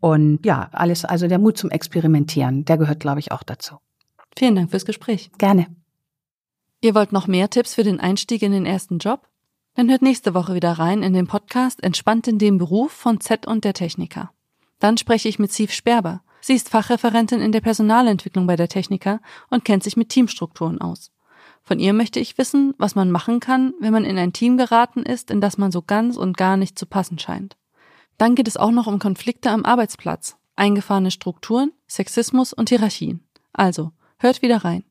Und 0.00 0.44
ja, 0.46 0.68
alles, 0.72 1.04
also 1.04 1.26
der 1.26 1.38
Mut 1.38 1.58
zum 1.58 1.70
Experimentieren, 1.70 2.64
der 2.64 2.78
gehört, 2.78 3.00
glaube 3.00 3.20
ich, 3.20 3.32
auch 3.32 3.42
dazu. 3.42 3.76
Vielen 4.36 4.54
Dank 4.54 4.70
fürs 4.70 4.84
Gespräch. 4.84 5.30
Gerne. 5.38 5.66
Ihr 6.80 6.94
wollt 6.94 7.12
noch 7.12 7.26
mehr 7.26 7.50
Tipps 7.50 7.74
für 7.74 7.82
den 7.82 7.98
Einstieg 7.98 8.42
in 8.42 8.52
den 8.52 8.64
ersten 8.64 8.98
Job? 8.98 9.26
Dann 9.74 9.90
hört 9.90 10.02
nächste 10.02 10.34
Woche 10.34 10.54
wieder 10.54 10.72
rein 10.72 11.02
in 11.02 11.12
den 11.12 11.26
Podcast 11.26 11.82
Entspannt 11.82 12.28
in 12.28 12.38
dem 12.38 12.58
Beruf 12.58 12.92
von 12.92 13.20
Z 13.20 13.46
und 13.46 13.64
der 13.64 13.74
Techniker. 13.74 14.30
Dann 14.78 14.96
spreche 14.96 15.28
ich 15.28 15.38
mit 15.38 15.52
Siv 15.52 15.72
Sperber. 15.72 16.22
Sie 16.40 16.54
ist 16.54 16.68
Fachreferentin 16.68 17.40
in 17.40 17.52
der 17.52 17.60
Personalentwicklung 17.60 18.46
bei 18.46 18.56
der 18.56 18.68
Techniker 18.68 19.20
und 19.50 19.64
kennt 19.64 19.82
sich 19.82 19.96
mit 19.96 20.08
Teamstrukturen 20.08 20.80
aus. 20.80 21.10
Von 21.68 21.80
ihr 21.80 21.92
möchte 21.92 22.18
ich 22.18 22.38
wissen, 22.38 22.72
was 22.78 22.94
man 22.94 23.10
machen 23.10 23.40
kann, 23.40 23.74
wenn 23.78 23.92
man 23.92 24.06
in 24.06 24.16
ein 24.16 24.32
Team 24.32 24.56
geraten 24.56 25.02
ist, 25.02 25.30
in 25.30 25.42
das 25.42 25.58
man 25.58 25.70
so 25.70 25.82
ganz 25.82 26.16
und 26.16 26.38
gar 26.38 26.56
nicht 26.56 26.78
zu 26.78 26.86
passen 26.86 27.18
scheint. 27.18 27.58
Dann 28.16 28.34
geht 28.34 28.48
es 28.48 28.56
auch 28.56 28.70
noch 28.70 28.86
um 28.86 28.98
Konflikte 28.98 29.50
am 29.50 29.66
Arbeitsplatz, 29.66 30.38
eingefahrene 30.56 31.10
Strukturen, 31.10 31.72
Sexismus 31.86 32.54
und 32.54 32.70
Hierarchien. 32.70 33.22
Also, 33.52 33.90
hört 34.18 34.40
wieder 34.40 34.64
rein. 34.64 34.82